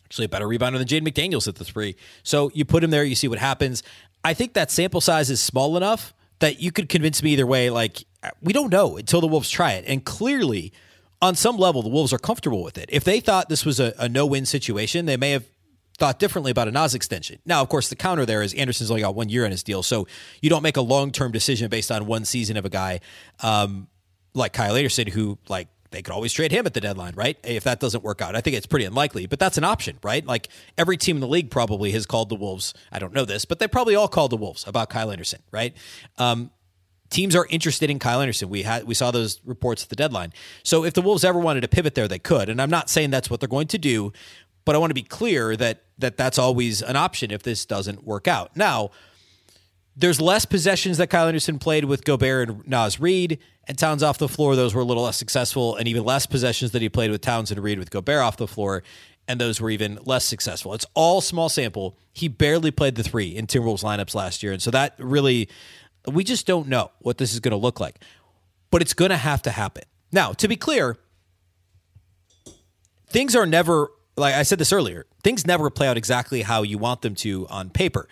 Actually, 0.04 0.26
a 0.26 0.28
better 0.28 0.46
rebounder 0.46 0.78
than 0.78 0.86
Jade 0.86 1.04
McDaniels 1.04 1.48
at 1.48 1.56
the 1.56 1.64
three. 1.64 1.96
So 2.22 2.50
you 2.54 2.64
put 2.64 2.84
him 2.84 2.90
there, 2.90 3.04
you 3.04 3.14
see 3.14 3.28
what 3.28 3.38
happens. 3.38 3.82
I 4.22 4.34
think 4.34 4.52
that 4.54 4.70
sample 4.70 5.00
size 5.00 5.30
is 5.30 5.42
small 5.42 5.76
enough 5.76 6.14
that 6.40 6.60
you 6.60 6.72
could 6.72 6.88
convince 6.88 7.22
me 7.22 7.32
either 7.32 7.46
way. 7.46 7.70
Like, 7.70 8.04
we 8.42 8.52
don't 8.52 8.70
know 8.70 8.96
until 8.96 9.20
the 9.20 9.26
Wolves 9.26 9.50
try 9.50 9.72
it. 9.72 9.84
And 9.86 10.04
clearly, 10.04 10.72
on 11.22 11.34
some 11.34 11.56
level, 11.56 11.82
the 11.82 11.88
Wolves 11.88 12.12
are 12.12 12.18
comfortable 12.18 12.62
with 12.62 12.76
it. 12.76 12.88
If 12.92 13.04
they 13.04 13.20
thought 13.20 13.48
this 13.48 13.64
was 13.64 13.80
a, 13.80 13.94
a 13.98 14.08
no 14.08 14.26
win 14.26 14.46
situation, 14.46 15.06
they 15.06 15.16
may 15.16 15.30
have 15.30 15.44
thought 15.98 16.18
differently 16.18 16.50
about 16.50 16.68
a 16.68 16.70
Naz 16.70 16.94
extension. 16.94 17.38
Now, 17.46 17.62
of 17.62 17.68
course, 17.68 17.88
the 17.88 17.96
counter 17.96 18.26
there 18.26 18.42
is 18.42 18.52
Anderson's 18.54 18.90
only 18.90 19.02
got 19.02 19.14
one 19.14 19.28
year 19.28 19.44
on 19.44 19.50
his 19.50 19.62
deal, 19.62 19.82
so 19.82 20.06
you 20.42 20.50
don't 20.50 20.62
make 20.62 20.76
a 20.76 20.80
long 20.80 21.12
term 21.12 21.32
decision 21.32 21.68
based 21.68 21.90
on 21.90 22.06
one 22.06 22.24
season 22.24 22.56
of 22.56 22.64
a 22.64 22.70
guy 22.70 23.00
um, 23.42 23.88
like 24.34 24.52
Kyle 24.52 24.74
Anderson, 24.74 25.06
who 25.06 25.38
like 25.48 25.68
they 25.94 26.02
could 26.02 26.12
always 26.12 26.32
trade 26.32 26.50
him 26.50 26.66
at 26.66 26.74
the 26.74 26.80
deadline, 26.80 27.14
right? 27.14 27.38
If 27.44 27.64
that 27.64 27.78
doesn't 27.78 28.02
work 28.02 28.20
out, 28.20 28.34
I 28.34 28.40
think 28.40 28.56
it's 28.56 28.66
pretty 28.66 28.84
unlikely, 28.84 29.26
but 29.26 29.38
that's 29.38 29.56
an 29.56 29.64
option, 29.64 29.98
right? 30.02 30.26
Like 30.26 30.48
every 30.76 30.96
team 30.96 31.18
in 31.18 31.20
the 31.20 31.28
league 31.28 31.50
probably 31.50 31.92
has 31.92 32.04
called 32.04 32.30
the 32.30 32.34
Wolves. 32.34 32.74
I 32.90 32.98
don't 32.98 33.14
know 33.14 33.24
this, 33.24 33.44
but 33.44 33.60
they 33.60 33.68
probably 33.68 33.94
all 33.94 34.08
called 34.08 34.32
the 34.32 34.36
Wolves 34.36 34.66
about 34.66 34.90
Kyle 34.90 35.12
Anderson, 35.12 35.40
right? 35.52 35.72
Um, 36.18 36.50
teams 37.10 37.36
are 37.36 37.46
interested 37.48 37.90
in 37.90 38.00
Kyle 38.00 38.20
Anderson. 38.20 38.48
We 38.48 38.64
had 38.64 38.84
we 38.84 38.94
saw 38.94 39.12
those 39.12 39.40
reports 39.44 39.84
at 39.84 39.88
the 39.88 39.94
deadline. 39.94 40.32
So 40.64 40.84
if 40.84 40.94
the 40.94 41.02
Wolves 41.02 41.24
ever 41.24 41.38
wanted 41.38 41.60
to 41.60 41.68
pivot 41.68 41.94
there, 41.94 42.08
they 42.08 42.18
could. 42.18 42.48
And 42.48 42.60
I'm 42.60 42.70
not 42.70 42.90
saying 42.90 43.10
that's 43.10 43.30
what 43.30 43.38
they're 43.38 43.48
going 43.48 43.68
to 43.68 43.78
do, 43.78 44.12
but 44.64 44.74
I 44.74 44.78
want 44.78 44.90
to 44.90 44.94
be 44.94 45.02
clear 45.02 45.56
that 45.56 45.82
that 45.98 46.16
that's 46.16 46.38
always 46.38 46.82
an 46.82 46.96
option 46.96 47.30
if 47.30 47.42
this 47.42 47.64
doesn't 47.64 48.04
work 48.04 48.26
out. 48.26 48.56
Now, 48.56 48.90
there's 49.96 50.20
less 50.20 50.44
possessions 50.44 50.98
that 50.98 51.08
Kyle 51.08 51.28
Anderson 51.28 51.58
played 51.58 51.84
with 51.84 52.04
Gobert 52.04 52.48
and 52.48 52.66
Naz 52.66 52.98
Reid, 52.98 53.38
and 53.68 53.78
Towns 53.78 54.02
off 54.02 54.18
the 54.18 54.28
floor. 54.28 54.56
Those 54.56 54.74
were 54.74 54.82
a 54.82 54.84
little 54.84 55.04
less 55.04 55.16
successful, 55.16 55.76
and 55.76 55.86
even 55.86 56.04
less 56.04 56.26
possessions 56.26 56.72
that 56.72 56.82
he 56.82 56.88
played 56.88 57.10
with 57.10 57.20
Towns 57.20 57.50
and 57.50 57.62
Reid 57.62 57.78
with 57.78 57.90
Gobert 57.90 58.20
off 58.20 58.36
the 58.36 58.48
floor, 58.48 58.82
and 59.28 59.40
those 59.40 59.60
were 59.60 59.70
even 59.70 59.98
less 60.04 60.24
successful. 60.24 60.74
It's 60.74 60.86
all 60.94 61.20
small 61.20 61.48
sample. 61.48 61.96
He 62.12 62.28
barely 62.28 62.70
played 62.70 62.96
the 62.96 63.02
three 63.02 63.36
in 63.36 63.46
Timberwolves 63.46 63.84
lineups 63.84 64.14
last 64.14 64.42
year, 64.42 64.52
and 64.52 64.60
so 64.60 64.70
that 64.72 64.94
really, 64.98 65.48
we 66.10 66.24
just 66.24 66.46
don't 66.46 66.68
know 66.68 66.90
what 66.98 67.18
this 67.18 67.32
is 67.32 67.40
going 67.40 67.52
to 67.52 67.56
look 67.56 67.78
like, 67.78 68.00
but 68.70 68.82
it's 68.82 68.94
going 68.94 69.10
to 69.10 69.16
have 69.16 69.42
to 69.42 69.50
happen. 69.50 69.84
Now, 70.10 70.32
to 70.32 70.48
be 70.48 70.56
clear, 70.56 70.96
things 73.06 73.36
are 73.36 73.46
never 73.46 73.90
like 74.16 74.34
I 74.34 74.42
said 74.42 74.58
this 74.58 74.72
earlier, 74.72 75.06
things 75.22 75.46
never 75.46 75.70
play 75.70 75.88
out 75.88 75.96
exactly 75.96 76.42
how 76.42 76.62
you 76.62 76.78
want 76.78 77.02
them 77.02 77.14
to 77.16 77.46
on 77.48 77.70
paper. 77.70 78.08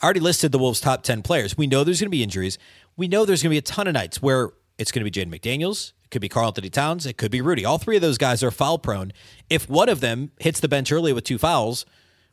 I 0.00 0.04
already 0.04 0.20
listed 0.20 0.52
the 0.52 0.58
Wolves' 0.58 0.80
top 0.80 1.02
10 1.02 1.22
players. 1.22 1.56
We 1.56 1.66
know 1.66 1.84
there's 1.84 2.00
going 2.00 2.08
to 2.08 2.10
be 2.10 2.22
injuries. 2.22 2.58
We 2.96 3.08
know 3.08 3.24
there's 3.24 3.42
going 3.42 3.50
to 3.50 3.54
be 3.54 3.58
a 3.58 3.62
ton 3.62 3.86
of 3.86 3.94
nights 3.94 4.22
where 4.22 4.50
it's 4.78 4.92
going 4.92 5.04
to 5.04 5.10
be 5.10 5.20
Jaden 5.20 5.28
McDaniels. 5.32 5.92
It 6.04 6.10
could 6.10 6.22
be 6.22 6.28
Karl-Anthony 6.28 6.70
Towns. 6.70 7.04
It 7.04 7.16
could 7.16 7.30
be 7.30 7.40
Rudy. 7.40 7.64
All 7.64 7.78
three 7.78 7.96
of 7.96 8.02
those 8.02 8.18
guys 8.18 8.42
are 8.42 8.50
foul 8.50 8.78
prone. 8.78 9.12
If 9.50 9.68
one 9.68 9.88
of 9.88 10.00
them 10.00 10.30
hits 10.38 10.60
the 10.60 10.68
bench 10.68 10.92
early 10.92 11.12
with 11.12 11.24
two 11.24 11.38
fouls, 11.38 11.84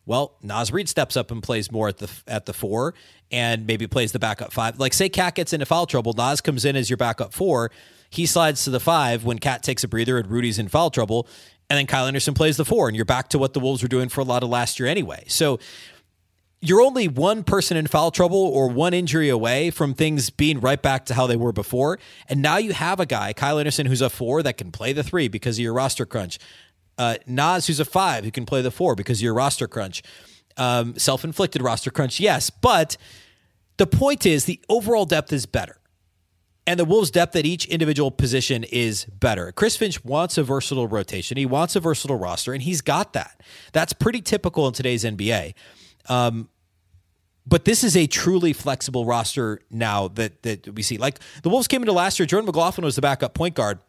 well, 0.05 0.37
Naz 0.43 0.71
Reid 0.71 0.87
steps 0.87 1.17
up 1.17 1.31
and 1.31 1.41
plays 1.41 1.71
more 1.71 1.87
at 1.87 1.97
the 1.97 2.09
at 2.27 2.45
the 2.45 2.53
four 2.53 2.93
and 3.31 3.65
maybe 3.65 3.87
plays 3.87 4.11
the 4.11 4.19
backup 4.19 4.53
five. 4.53 4.79
Like 4.79 4.93
say 4.93 5.09
KAT 5.09 5.35
gets 5.35 5.51
into 5.51 5.65
foul 5.65 5.87
trouble, 5.87 6.13
Naz 6.13 6.41
comes 6.41 6.63
in 6.63 6.75
as 6.75 6.89
your 6.89 6.97
backup 6.97 7.33
four. 7.33 7.71
He 8.11 8.27
slides 8.27 8.63
to 8.65 8.69
the 8.69 8.79
five 8.79 9.23
when 9.23 9.39
KAT 9.39 9.63
takes 9.63 9.83
a 9.83 9.87
breather 9.87 10.17
and 10.17 10.29
Rudy's 10.29 10.59
in 10.59 10.67
foul 10.67 10.91
trouble 10.91 11.27
and 11.69 11.77
then 11.77 11.87
Kyle 11.87 12.05
Anderson 12.05 12.33
plays 12.33 12.57
the 12.57 12.65
four, 12.65 12.87
and 12.87 12.95
you're 12.95 13.05
back 13.05 13.29
to 13.29 13.39
what 13.39 13.53
the 13.53 13.59
Wolves 13.59 13.81
were 13.81 13.87
doing 13.87 14.09
for 14.09 14.21
a 14.21 14.23
lot 14.23 14.43
of 14.43 14.49
last 14.49 14.79
year 14.79 14.87
anyway. 14.87 15.23
So 15.27 15.59
you're 16.61 16.81
only 16.81 17.07
one 17.07 17.43
person 17.43 17.77
in 17.77 17.87
foul 17.87 18.11
trouble 18.11 18.37
or 18.37 18.67
one 18.67 18.93
injury 18.93 19.29
away 19.29 19.69
from 19.69 19.93
things 19.93 20.29
being 20.29 20.59
right 20.59 20.81
back 20.81 21.05
to 21.05 21.13
how 21.13 21.27
they 21.27 21.35
were 21.35 21.51
before. 21.51 21.99
And 22.27 22.41
now 22.41 22.57
you 22.57 22.73
have 22.73 22.99
a 22.99 23.05
guy, 23.05 23.33
Kyle 23.33 23.59
Anderson, 23.59 23.85
who's 23.85 24.01
a 24.01 24.09
four 24.09 24.41
that 24.43 24.57
can 24.57 24.71
play 24.71 24.93
the 24.93 25.03
three 25.03 25.27
because 25.27 25.57
of 25.57 25.63
your 25.63 25.73
roster 25.73 26.05
crunch. 26.05 26.39
Uh, 26.97 27.17
Naz, 27.27 27.67
who's 27.67 27.79
a 27.79 27.85
five, 27.85 28.23
who 28.23 28.31
can 28.31 28.45
play 28.45 28.61
the 28.61 28.71
four 28.71 28.95
because 28.95 29.19
of 29.19 29.23
your 29.23 29.33
roster 29.33 29.67
crunch. 29.67 30.01
Um, 30.57 30.97
Self 30.97 31.23
inflicted 31.23 31.61
roster 31.61 31.91
crunch, 31.91 32.19
yes. 32.19 32.49
But 32.49 32.97
the 33.77 33.87
point 33.87 34.25
is, 34.25 34.45
the 34.45 34.59
overall 34.69 35.05
depth 35.05 35.33
is 35.33 35.45
better. 35.45 35.77
And 36.67 36.79
the 36.79 36.85
Wolves' 36.85 37.11
depth 37.11 37.35
at 37.35 37.45
each 37.45 37.65
individual 37.67 38.09
position 38.09 38.63
is 38.63 39.05
better. 39.05 39.51
Chris 39.51 39.77
Finch 39.77 40.03
wants 40.03 40.37
a 40.37 40.43
versatile 40.43 40.87
rotation. 40.87 41.37
He 41.37 41.45
wants 41.45 41.75
a 41.75 41.79
versatile 41.79 42.17
roster, 42.17 42.53
and 42.53 42.63
he's 42.63 42.81
got 42.81 43.13
that. 43.13 43.41
That's 43.71 43.93
pretty 43.93 44.21
typical 44.21 44.67
in 44.67 44.73
today's 44.73 45.03
NBA. 45.03 45.53
Um, 46.09 46.49
but 47.47 47.65
this 47.65 47.83
is 47.83 47.95
a 47.95 48.07
truly 48.07 48.53
flexible 48.53 49.05
roster 49.05 49.59
now 49.69 50.07
that 50.09 50.41
that 50.43 50.73
we 50.73 50.81
see. 50.81 50.97
Like 50.97 51.19
the 51.43 51.49
Wolves 51.49 51.67
came 51.67 51.81
into 51.81 51.91
last 51.91 52.17
year, 52.17 52.25
Jordan 52.25 52.47
McLaughlin 52.47 52.83
was 52.83 52.95
the 52.95 53.01
backup 53.01 53.33
point 53.33 53.55
guard. 53.55 53.79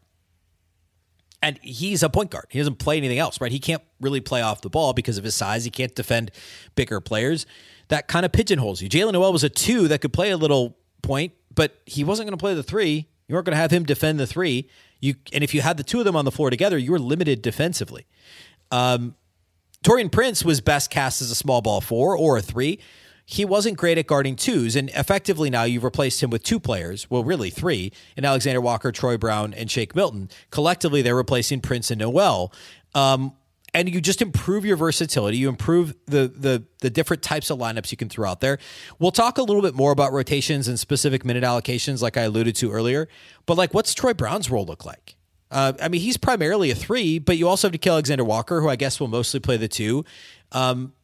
And 1.43 1.59
he's 1.63 2.03
a 2.03 2.09
point 2.09 2.31
guard. 2.31 2.47
He 2.49 2.59
doesn't 2.59 2.79
play 2.79 2.97
anything 2.97 3.19
else, 3.19 3.41
right? 3.41 3.53
He 3.53 3.59
can't 3.59 3.83
really 4.01 4.21
play 4.21 4.41
off 4.41 4.63
the 4.63 4.71
ball 4.71 4.95
because 4.95 5.19
of 5.19 5.25
his 5.25 5.35
size. 5.35 5.65
He 5.65 5.71
can't 5.71 5.95
defend 5.95 6.31
bigger 6.75 7.01
players. 7.01 7.47
That 7.89 8.09
kind 8.09 8.27
of 8.27 8.33
pigeonholes 8.33 8.83
you. 8.83 8.89
Jaylen 8.89 9.13
Nowell 9.13 9.33
was 9.33 9.45
a 9.45 9.49
two 9.49 9.87
that 9.89 10.01
could 10.01 10.13
play 10.13 10.31
a 10.31 10.37
little 10.37 10.77
point, 11.03 11.35
but 11.57 11.81
he 11.87 12.05
wasn't 12.05 12.29
going 12.29 12.39
to 12.39 12.41
play 12.41 12.55
the 12.55 12.63
three. 12.63 13.09
You 13.27 13.35
weren't 13.35 13.47
going 13.47 13.57
to 13.57 13.61
have 13.61 13.73
him 13.73 13.83
defend 13.83 14.21
the 14.21 14.27
three. 14.27 14.69
You 15.01 15.17
and 15.33 15.43
if 15.43 15.53
you 15.53 15.61
had 15.61 15.77
the 15.77 15.83
two 15.83 15.99
of 15.99 16.05
them 16.05 16.15
on 16.15 16.25
the 16.25 16.31
floor 16.31 16.49
together, 16.51 16.79
you 16.79 16.93
were 16.93 17.01
limited 17.01 17.43
defensively. 17.43 18.07
Um, 18.71 19.17
Taurean 19.83 20.11
Prince 20.11 20.45
was 20.45 20.61
best 20.61 20.91
cast 20.91 21.21
as 21.21 21.31
a 21.31 21.35
small 21.35 21.61
ball 21.61 21.81
four 21.81 22.17
or 22.17 22.37
a 22.39 22.43
three. 22.43 22.79
He 23.29 23.45
wasn't 23.45 23.77
great 23.77 23.99
at 23.99 24.07
guarding 24.07 24.37
twos, 24.37 24.77
and 24.77 24.89
effectively 24.91 25.51
now 25.51 25.65
you've 25.65 25.83
replaced 25.83 26.23
him 26.23 26.31
with 26.31 26.45
two 26.45 26.61
players. 26.61 27.11
Well, 27.11 27.25
really 27.25 27.51
three, 27.51 27.93
in 28.17 28.25
Alexander 28.25 28.61
Walker, 28.61 28.93
Troy 28.93 29.19
Brown, 29.19 29.53
and 29.53 29.69
Shake 29.69 29.97
Milton. 29.97 30.31
Collectively, 30.51 31.03
they're 31.03 31.17
replacing 31.17 31.61
Prince 31.61 31.91
and 31.91 31.99
Nowell. 31.99 32.53
Um, 32.95 33.33
and 33.77 33.93
you 33.93 34.01
just 34.01 34.23
improve 34.23 34.65
your 34.65 34.79
versatility. 34.79 35.37
You 35.37 35.51
improve 35.51 35.95
the 36.07 36.29
the 36.29 36.65
the 36.81 36.89
different 36.89 37.23
types 37.23 37.51
of 37.51 37.59
lineups 37.59 37.91
you 37.91 37.99
can 37.99 38.09
throw 38.09 38.29
out 38.29 38.41
there. 38.41 38.59
We'll 38.99 39.11
talk 39.11 39.37
a 39.37 39.43
little 39.43 39.61
bit 39.61 39.75
more 39.75 39.93
about 39.93 40.15
rotations 40.15 40.67
and 40.67 40.81
specific 40.81 41.27
minute 41.27 41.45
allocations, 41.45 42.01
like 42.01 42.17
I 42.17 42.23
alluded 42.23 42.57
to 42.57 42.73
earlier. 42.73 43.07
But 43.45 43.59
like, 43.59 43.75
what's 43.75 43.93
Troy 43.93 44.15
Brown's 44.15 44.51
role 44.51 44.65
look 44.65 44.87
like? 44.87 45.17
Uh, 45.51 45.75
I 45.81 45.89
mean, 45.89 46.01
he's 46.01 46.17
primarily 46.17 46.71
a 46.71 46.75
three, 46.75 47.19
but 47.19 47.37
you 47.37 47.47
also 47.47 47.69
have 47.69 47.73
to 47.73 47.79
kill 47.79 47.93
Alexander 47.93 48.25
Walker, 48.25 48.63
who 48.63 48.69
I 48.69 48.77
guess 48.77 48.99
will 48.99 49.09
mostly 49.09 49.41
play 49.41 49.59
the 49.59 49.69
two. 49.69 50.05
Um, 50.53 50.95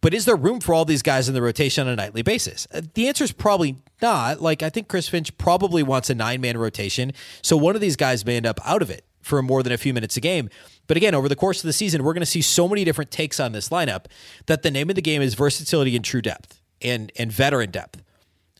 but 0.00 0.14
is 0.14 0.24
there 0.24 0.34
room 0.34 0.58
for 0.58 0.74
all 0.74 0.86
these 0.86 1.02
guys 1.02 1.28
in 1.28 1.34
the 1.34 1.42
rotation 1.42 1.86
on 1.86 1.92
a 1.92 1.96
nightly 1.96 2.22
basis? 2.22 2.66
Uh, 2.72 2.80
the 2.94 3.08
answer 3.08 3.24
is 3.24 3.30
probably 3.30 3.76
not. 4.00 4.40
Like, 4.40 4.62
I 4.62 4.70
think 4.70 4.88
Chris 4.88 5.06
Finch 5.06 5.36
probably 5.36 5.82
wants 5.82 6.08
a 6.10 6.14
nine 6.14 6.40
man 6.40 6.56
rotation. 6.56 7.12
So 7.42 7.58
one 7.58 7.74
of 7.74 7.82
these 7.82 7.94
guys 7.94 8.24
may 8.24 8.36
end 8.36 8.46
up 8.46 8.58
out 8.64 8.82
of 8.82 8.90
it 8.90 9.04
for 9.22 9.40
more 9.42 9.62
than 9.62 9.72
a 9.72 9.78
few 9.78 9.94
minutes 9.94 10.16
a 10.16 10.20
game. 10.20 10.50
But 10.86 10.96
again, 10.96 11.14
over 11.14 11.28
the 11.28 11.36
course 11.36 11.62
of 11.62 11.68
the 11.68 11.72
season, 11.72 12.02
we're 12.02 12.12
going 12.12 12.20
to 12.20 12.26
see 12.26 12.42
so 12.42 12.68
many 12.68 12.84
different 12.84 13.10
takes 13.10 13.40
on 13.40 13.52
this 13.52 13.70
lineup 13.70 14.06
that 14.46 14.62
the 14.62 14.70
name 14.70 14.90
of 14.90 14.96
the 14.96 15.02
game 15.02 15.22
is 15.22 15.34
versatility 15.34 15.96
and 15.96 16.04
true 16.04 16.20
depth 16.20 16.60
and, 16.82 17.10
and 17.16 17.32
veteran 17.32 17.70
depth. 17.70 18.02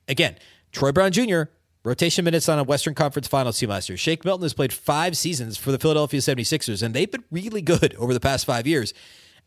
Again, 0.08 0.36
Troy 0.70 0.92
Brown 0.92 1.12
Jr., 1.12 1.42
rotation 1.84 2.24
minutes 2.24 2.48
on 2.48 2.58
a 2.58 2.64
Western 2.64 2.94
Conference 2.94 3.26
Finals 3.26 3.58
team 3.58 3.70
last 3.70 3.88
year. 3.88 3.96
Shake 3.96 4.24
Milton 4.24 4.44
has 4.44 4.54
played 4.54 4.72
five 4.72 5.16
seasons 5.16 5.58
for 5.58 5.72
the 5.72 5.78
Philadelphia 5.78 6.20
76ers, 6.20 6.82
and 6.82 6.94
they've 6.94 7.10
been 7.10 7.24
really 7.30 7.62
good 7.62 7.94
over 7.96 8.14
the 8.14 8.20
past 8.20 8.46
five 8.46 8.66
years. 8.66 8.94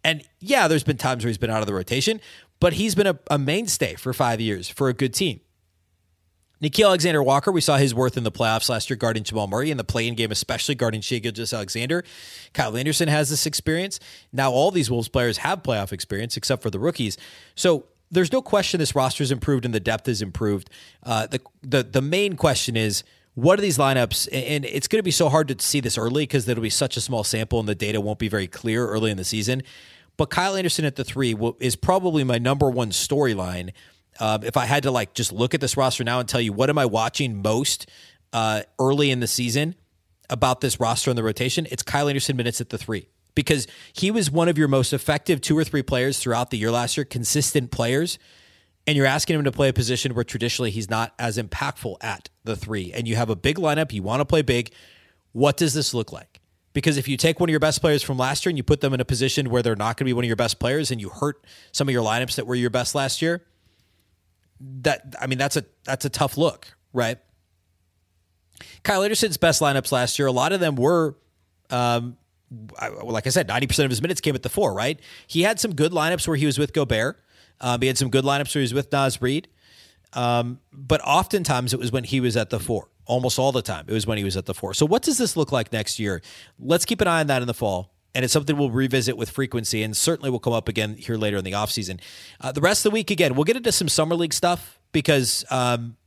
And 0.04 0.24
yeah, 0.40 0.68
there's 0.68 0.84
been 0.84 0.98
times 0.98 1.24
where 1.24 1.30
he's 1.30 1.38
been 1.38 1.50
out 1.50 1.62
of 1.62 1.68
the 1.68 1.74
rotation, 1.74 2.22
but 2.60 2.74
he's 2.74 2.94
been 2.94 3.08
a, 3.08 3.18
a 3.32 3.40
mainstay 3.40 3.96
for 3.96 4.14
five 4.14 4.40
years 4.40 4.70
for 4.70 4.90
a 4.90 4.94
good 4.94 5.14
team. 5.14 5.40
Nickeil 6.62 6.88
Alexander 6.88 7.22
Walker, 7.22 7.52
we 7.52 7.62
saw 7.62 7.78
his 7.78 7.94
worth 7.94 8.18
in 8.18 8.24
the 8.24 8.32
playoffs 8.32 8.70
last 8.70 8.90
year 8.90 8.98
guarding 8.98 9.24
Jamal 9.24 9.48
Murray 9.48 9.72
in 9.72 9.78
the 9.78 9.84
play-in 9.84 10.16
game, 10.16 10.32
especially 10.32 10.76
guarding 10.76 11.02
Shai 11.02 11.20
Gilgeous-Alexander. 11.20 12.04
Kyle 12.54 12.78
Anderson 12.78 13.08
has 13.10 13.30
this 13.30 13.46
experience. 13.46 14.00
Now 14.32 14.52
all 14.52 14.72
these 14.72 14.90
Wolves 14.90 15.10
players 15.10 15.38
have 15.40 15.64
playoff 15.64 15.92
experience, 15.92 16.38
except 16.38 16.62
for 16.62 16.70
the 16.70 16.80
rookies. 16.80 17.18
So 17.56 17.88
there's 18.10 18.32
no 18.32 18.42
question 18.42 18.80
this 18.80 18.96
roster 18.96 19.24
is 19.24 19.32
improved 19.32 19.66
and 19.66 19.74
the 19.74 19.80
depth 19.80 20.08
is 20.08 20.22
improved. 20.22 20.70
Uh, 21.04 21.28
the 21.28 21.42
the 21.62 21.84
the 21.84 22.02
main 22.02 22.36
question 22.36 22.78
is 22.78 23.04
what 23.34 23.60
are 23.60 23.62
these 23.62 23.78
lineups? 23.78 24.30
And 24.32 24.64
it's 24.64 24.88
going 24.88 25.00
to 25.00 25.04
be 25.04 25.12
so 25.12 25.28
hard 25.28 25.50
to 25.50 25.60
see 25.60 25.82
this 25.82 25.98
early 25.98 26.24
because 26.24 26.48
it'll 26.48 26.62
be 26.62 26.70
such 26.70 26.96
a 26.96 27.02
small 27.02 27.24
sample 27.26 27.60
and 27.60 27.68
the 27.68 27.76
data 27.76 28.00
won't 28.00 28.18
be 28.18 28.30
very 28.30 28.48
clear 28.48 28.88
early 28.88 29.12
in 29.12 29.18
the 29.18 29.26
season. 29.26 29.62
But 30.16 30.30
Kyle 30.30 30.56
Anderson 30.56 30.86
at 30.86 30.96
the 30.96 31.04
three 31.04 31.34
will, 31.34 31.58
is 31.60 31.76
probably 31.76 32.24
my 32.24 32.38
number 32.38 32.70
one 32.70 32.92
storyline 32.92 33.74
um, 34.20 34.44
if 34.44 34.58
I 34.58 34.66
had 34.66 34.84
to 34.84 34.92
like 34.92 35.14
just 35.14 35.32
look 35.32 35.54
at 35.54 35.62
this 35.62 35.78
roster 35.78 36.04
now 36.04 36.20
and 36.20 36.28
tell 36.28 36.42
you 36.42 36.54
what 36.54 36.70
am 36.70 36.78
I 36.78 36.86
watching 36.86 37.42
most 37.42 37.90
uh, 38.34 38.64
early 38.80 39.12
in 39.12 39.20
the 39.20 39.28
season 39.28 39.76
about 40.30 40.62
this 40.62 40.80
roster 40.80 41.12
and 41.12 41.18
the 41.18 41.24
rotation, 41.24 41.68
it's 41.70 41.84
Kyle 41.84 42.08
Anderson 42.08 42.36
minutes 42.36 42.62
at 42.62 42.70
the 42.70 42.78
three 42.78 43.08
because 43.36 43.68
he 43.94 44.10
was 44.10 44.32
one 44.32 44.48
of 44.48 44.58
your 44.58 44.68
most 44.68 44.94
effective 44.94 45.42
two 45.42 45.58
or 45.58 45.64
three 45.64 45.84
players 45.84 46.20
throughout 46.20 46.50
the 46.50 46.58
year 46.58 46.72
last 46.72 46.98
year, 46.98 47.06
consistent 47.06 47.72
players. 47.72 48.18
And 48.88 48.96
you're 48.96 49.06
asking 49.06 49.38
him 49.38 49.46
to 49.46 49.52
play 49.52 49.70
a 49.70 49.74
position 49.74 50.14
where 50.14 50.24
traditionally 50.24 50.72
he's 50.72 50.90
not 50.90 51.14
as 51.18 51.38
impactful 51.38 51.98
at 52.02 52.30
the 52.44 52.56
three. 52.56 52.94
And 52.94 53.08
you 53.08 53.16
have 53.16 53.30
a 53.30 53.36
big 53.36 53.58
lineup, 53.58 53.92
you 53.92 54.04
want 54.04 54.22
to 54.22 54.26
play 54.26 54.42
big. 54.42 54.72
What 55.32 55.58
does 55.58 55.74
this 55.74 55.94
look 55.94 56.14
like? 56.14 56.40
Because 56.72 56.98
if 56.98 57.08
you 57.08 57.18
take 57.18 57.40
one 57.40 57.50
of 57.50 57.52
your 57.52 57.60
best 57.60 57.82
players 57.82 58.04
from 58.04 58.18
last 58.18 58.46
year 58.46 58.52
and 58.52 58.58
you 58.58 58.64
put 58.64 58.82
them 58.82 58.94
in 58.94 59.00
a 59.00 59.06
position 59.06 59.50
where 59.50 59.64
they're 59.64 59.78
not 59.78 59.98
going 59.98 60.06
to 60.06 60.10
be 60.10 60.14
one 60.14 60.24
of 60.26 60.28
your 60.28 60.36
best 60.36 60.60
players 60.60 60.92
and 60.92 61.00
you 61.02 61.10
hurt 61.10 61.46
some 61.72 61.88
of 61.88 61.94
your 61.94 62.04
lineups 62.04 62.36
that 62.36 62.46
were 62.46 62.54
your 62.54 62.70
best 62.70 62.94
last 62.94 63.22
year, 63.22 63.44
that 64.60 65.16
I 65.20 65.28
mean 65.28 65.38
that's 65.38 65.58
a 65.58 65.66
that's 65.84 66.06
a 66.06 66.10
tough 66.10 66.38
look, 66.38 66.68
right? 66.94 67.18
Kyle 68.84 69.04
Anderson's 69.04 69.38
best 69.38 69.62
lineups 69.62 69.92
last 69.92 70.18
year, 70.18 70.28
a 70.28 70.32
lot 70.32 70.54
of 70.54 70.62
them 70.62 70.76
were, 70.76 71.18
um, 71.70 72.16
like 73.04 73.28
I 73.28 73.30
said, 73.30 73.48
ninety 73.48 73.68
percent 73.68 73.86
of 73.86 73.92
his 73.92 74.02
minutes 74.02 74.22
came 74.22 74.36
at 74.36 74.44
the 74.44 74.50
four. 74.50 74.74
Right? 74.74 75.00
He 75.28 75.44
had 75.44 75.60
some 75.60 75.74
good 75.74 75.92
lineups 75.92 76.28
where 76.28 76.38
he 76.38 76.46
was 76.46 76.58
with 76.58 76.74
Gobert. 76.74 77.22
Um, 77.62 77.82
he 77.82 77.88
had 77.88 77.98
some 77.98 78.10
good 78.10 78.24
lineups 78.24 78.54
where 78.56 78.62
he 78.62 78.66
was 78.66 78.74
with 78.74 78.92
Naz 78.92 79.22
Reid. 79.22 79.48
Um, 80.14 80.60
but 80.72 81.02
oftentimes 81.02 81.74
it 81.74 81.80
was 81.80 81.92
when 81.92 82.06
he 82.06 82.20
was 82.20 82.38
at 82.38 82.50
the 82.50 82.60
four. 82.60 82.90
Almost 83.06 83.38
all 83.38 83.52
the 83.52 83.62
time, 83.62 83.86
it 83.88 83.94
was 83.94 84.08
when 84.08 84.18
he 84.18 84.24
was 84.24 84.36
at 84.36 84.46
the 84.46 84.54
four. 84.54 84.74
So, 84.74 84.86
what 84.86 85.04
does 85.04 85.20
this 85.20 85.38
look 85.38 85.52
like 85.52 85.72
next 85.72 86.00
year? 86.00 86.22
Let's 86.58 86.86
keep 86.86 87.02
an 87.02 87.08
eye 87.08 87.20
on 87.20 87.28
that 87.28 87.42
in 87.42 87.48
the 87.48 87.54
fall 87.54 87.95
and 88.16 88.24
it's 88.24 88.34
something 88.34 88.58
we'll 88.58 88.72
revisit 88.72 89.18
with 89.18 89.30
frequency 89.30 89.84
and 89.84 89.96
certainly 89.96 90.30
will 90.30 90.40
come 90.40 90.54
up 90.54 90.70
again 90.70 90.96
here 90.96 91.18
later 91.18 91.38
in 91.38 91.44
the 91.44 91.52
offseason. 91.52 92.00
Uh, 92.40 92.52
the 92.52 92.62
rest 92.62 92.86
of 92.86 92.92
the 92.92 92.94
week, 92.94 93.12
again, 93.12 93.36
we'll 93.36 93.44
get 93.44 93.58
into 93.58 93.72
some 93.72 93.90
Summer 93.90 94.16
League 94.16 94.34
stuff 94.34 94.80
because 94.94 95.44
um, 95.52 95.98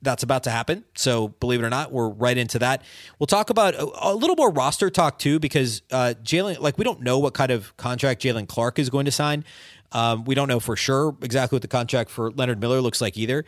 that's 0.00 0.22
about 0.22 0.44
to 0.44 0.50
happen. 0.50 0.84
So 0.94 1.28
believe 1.28 1.60
it 1.60 1.66
or 1.66 1.70
not, 1.70 1.90
we're 1.90 2.08
right 2.08 2.38
into 2.38 2.60
that. 2.60 2.82
We'll 3.18 3.26
talk 3.26 3.50
about 3.50 3.74
a, 3.74 3.84
a 4.00 4.14
little 4.14 4.36
more 4.36 4.50
roster 4.50 4.90
talk 4.90 5.18
too 5.18 5.40
because 5.40 5.82
uh, 5.90 6.14
Jaylen, 6.22 6.60
like 6.60 6.78
we 6.78 6.84
don't 6.84 7.00
know 7.02 7.18
what 7.18 7.34
kind 7.34 7.50
of 7.50 7.76
contract 7.76 8.22
Jalen 8.22 8.46
Clark 8.46 8.78
is 8.78 8.88
going 8.88 9.06
to 9.06 9.12
sign. 9.12 9.44
Um, 9.90 10.24
we 10.24 10.36
don't 10.36 10.48
know 10.48 10.60
for 10.60 10.76
sure 10.76 11.16
exactly 11.20 11.56
what 11.56 11.62
the 11.62 11.68
contract 11.68 12.10
for 12.10 12.30
Leonard 12.30 12.60
Miller 12.60 12.80
looks 12.80 13.00
like 13.00 13.16
either 13.16 13.44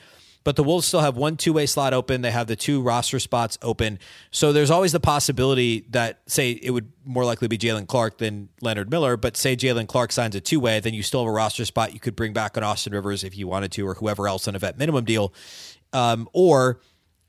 but 0.47 0.55
the 0.55 0.63
Wolves 0.63 0.87
still 0.87 1.01
have 1.01 1.17
one 1.17 1.37
two 1.37 1.53
way 1.53 1.67
slot 1.67 1.93
open. 1.93 2.23
They 2.23 2.31
have 2.31 2.47
the 2.47 2.55
two 2.55 2.81
roster 2.81 3.19
spots 3.19 3.59
open. 3.63 3.99
So 4.31 4.53
there's 4.53 4.71
always 4.71 4.93
the 4.93 5.01
possibility 5.01 5.85
that, 5.91 6.21
say, 6.29 6.53
it 6.53 6.71
would 6.71 6.93
more 7.05 7.25
likely 7.25 7.49
be 7.49 7.59
Jalen 7.59 7.89
Clark 7.89 8.19
than 8.19 8.49
Leonard 8.61 8.89
Miller, 8.89 9.17
but 9.17 9.37
say 9.37 9.57
Jalen 9.57 9.89
Clark 9.89 10.13
signs 10.13 10.37
a 10.37 10.41
two 10.41 10.61
way, 10.61 10.79
then 10.79 10.95
you 10.95 11.03
still 11.03 11.25
have 11.25 11.29
a 11.29 11.33
roster 11.33 11.65
spot 11.65 11.95
you 11.95 11.99
could 11.99 12.15
bring 12.15 12.33
back 12.33 12.57
on 12.57 12.63
Austin 12.63 12.93
Rivers 12.93 13.25
if 13.25 13.37
you 13.37 13.49
wanted 13.49 13.73
to, 13.73 13.89
or 13.89 13.95
whoever 13.95 14.29
else 14.29 14.47
on 14.47 14.55
a 14.55 14.61
vet 14.61 14.79
minimum 14.79 15.05
deal. 15.05 15.35
Um, 15.93 16.29
or 16.33 16.81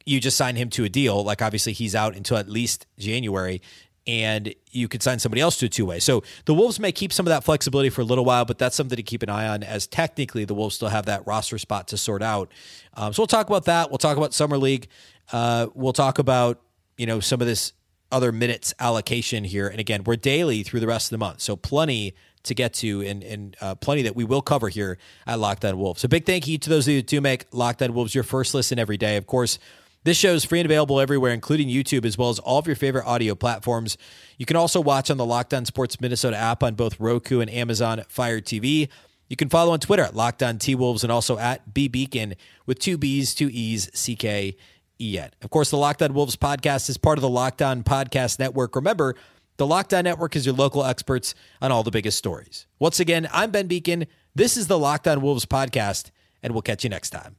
you 0.05 0.19
just 0.19 0.37
sign 0.37 0.55
him 0.55 0.69
to 0.69 0.83
a 0.83 0.89
deal. 0.89 1.23
Like 1.23 1.41
obviously 1.41 1.73
he's 1.73 1.95
out 1.95 2.15
until 2.15 2.37
at 2.37 2.47
least 2.47 2.85
January 2.99 3.63
and 4.07 4.55
you 4.71 4.87
could 4.87 5.03
sign 5.03 5.19
somebody 5.19 5.41
else 5.41 5.57
to 5.57 5.65
a 5.65 5.69
two 5.69 5.85
way. 5.85 5.99
So 5.99 6.23
the 6.45 6.53
Wolves 6.53 6.79
may 6.79 6.91
keep 6.91 7.11
some 7.11 7.27
of 7.27 7.29
that 7.29 7.43
flexibility 7.43 7.89
for 7.89 8.01
a 8.01 8.05
little 8.05 8.23
while, 8.23 8.45
but 8.45 8.57
that's 8.57 8.75
something 8.75 8.95
to 8.95 9.03
keep 9.03 9.21
an 9.21 9.29
eye 9.29 9.47
on 9.47 9.63
as 9.63 9.85
technically 9.85 10.45
the 10.45 10.53
Wolves 10.53 10.75
still 10.75 10.87
have 10.87 11.05
that 11.05 11.27
roster 11.27 11.57
spot 11.57 11.89
to 11.89 11.97
sort 11.97 12.23
out. 12.23 12.51
Um, 12.93 13.13
so 13.13 13.21
we'll 13.21 13.27
talk 13.27 13.47
about 13.47 13.65
that. 13.65 13.91
We'll 13.91 13.97
talk 13.97 14.17
about 14.17 14.33
Summer 14.33 14.57
League. 14.57 14.87
Uh, 15.31 15.67
we'll 15.73 15.93
talk 15.93 16.19
about, 16.19 16.61
you 16.97 17.05
know, 17.05 17.19
some 17.19 17.41
of 17.41 17.47
this 17.47 17.73
other 18.11 18.31
minutes 18.31 18.73
allocation 18.79 19.43
here. 19.43 19.67
And 19.67 19.79
again, 19.79 20.05
we're 20.05 20.15
daily 20.15 20.63
through 20.63 20.79
the 20.79 20.87
rest 20.87 21.07
of 21.07 21.11
the 21.11 21.17
month. 21.17 21.41
So 21.41 21.57
plenty 21.57 22.15
to 22.43 22.55
get 22.55 22.73
to 22.75 23.01
and, 23.01 23.23
and 23.23 23.57
uh, 23.59 23.75
plenty 23.75 24.03
that 24.03 24.15
we 24.15 24.23
will 24.23 24.41
cover 24.41 24.69
here 24.69 24.97
at 25.25 25.37
Locked 25.39 25.65
On 25.65 25.77
Wolves. 25.77 25.99
So 25.99 26.07
big 26.07 26.25
thank 26.25 26.47
you 26.47 26.57
to 26.57 26.69
those 26.69 26.87
of 26.87 26.91
you 26.91 26.99
who 26.99 27.03
do 27.03 27.19
make 27.19 27.45
Locked 27.51 27.81
On 27.81 27.93
Wolves 27.93 28.15
your 28.15 28.23
first 28.23 28.53
listen 28.53 28.79
every 28.79 28.95
day. 28.95 29.17
Of 29.17 29.27
course, 29.27 29.59
this 30.07 30.17
show 30.17 30.33
is 30.33 30.45
free 30.45 30.61
and 30.61 30.65
available 30.65 31.01
everywhere, 31.01 31.33
including 31.33 31.67
YouTube, 31.67 32.05
as 32.05 32.17
well 32.17 32.29
as 32.29 32.39
all 32.39 32.59
of 32.59 32.65
your 32.65 32.77
favorite 32.77 33.05
audio 33.05 33.35
platforms. 33.35 33.97
You 34.37 34.45
can 34.45 34.55
also 34.55 34.79
watch 34.79 35.11
on 35.11 35.17
the 35.17 35.25
Locked 35.25 35.53
On 35.53 35.65
Sports 35.65 35.99
Minnesota 35.99 36.37
app 36.37 36.63
on 36.63 36.75
both 36.75 36.97
Roku 36.97 37.41
and 37.41 37.51
Amazon 37.51 38.03
Fire 38.07 38.39
TV. 38.39 38.87
You 39.27 39.35
can 39.35 39.49
follow 39.49 39.73
on 39.73 39.79
Twitter 39.79 40.03
at 40.03 40.15
Locked 40.15 40.41
On 40.41 40.57
T 40.57 40.75
Wolves 40.75 41.03
and 41.03 41.11
also 41.11 41.37
at 41.37 41.73
B 41.73 41.89
Beecken 41.89 42.35
with 42.65 42.79
two 42.79 42.97
B's, 42.97 43.35
two 43.35 43.49
E's, 43.51 43.89
C 43.93 44.15
K 44.15 44.55
E 45.01 45.19
N. 45.19 45.31
Of 45.41 45.49
course, 45.49 45.71
the 45.71 45.77
Locked 45.77 46.01
On 46.01 46.13
Wolves 46.13 46.37
podcast 46.37 46.89
is 46.89 46.97
part 46.97 47.17
of 47.17 47.21
the 47.21 47.27
Locked 47.27 47.61
On 47.61 47.83
Podcast 47.83 48.39
Network. 48.39 48.77
Remember, 48.77 49.13
the 49.57 49.67
Locked 49.67 49.93
On 49.93 50.05
Network 50.05 50.37
is 50.37 50.45
your 50.45 50.55
local 50.55 50.85
experts 50.85 51.35
on 51.61 51.73
all 51.73 51.83
the 51.83 51.91
biggest 51.91 52.17
stories. 52.17 52.65
Once 52.79 53.01
again, 53.01 53.27
I'm 53.33 53.51
Ben 53.51 53.67
Beecken. 53.67 54.07
This 54.33 54.55
is 54.55 54.67
the 54.67 54.79
Locked 54.79 55.07
On 55.07 55.19
Wolves 55.19 55.45
podcast, 55.45 56.11
and 56.41 56.53
we'll 56.53 56.61
catch 56.61 56.85
you 56.85 56.89
next 56.89 57.09
time. 57.09 57.35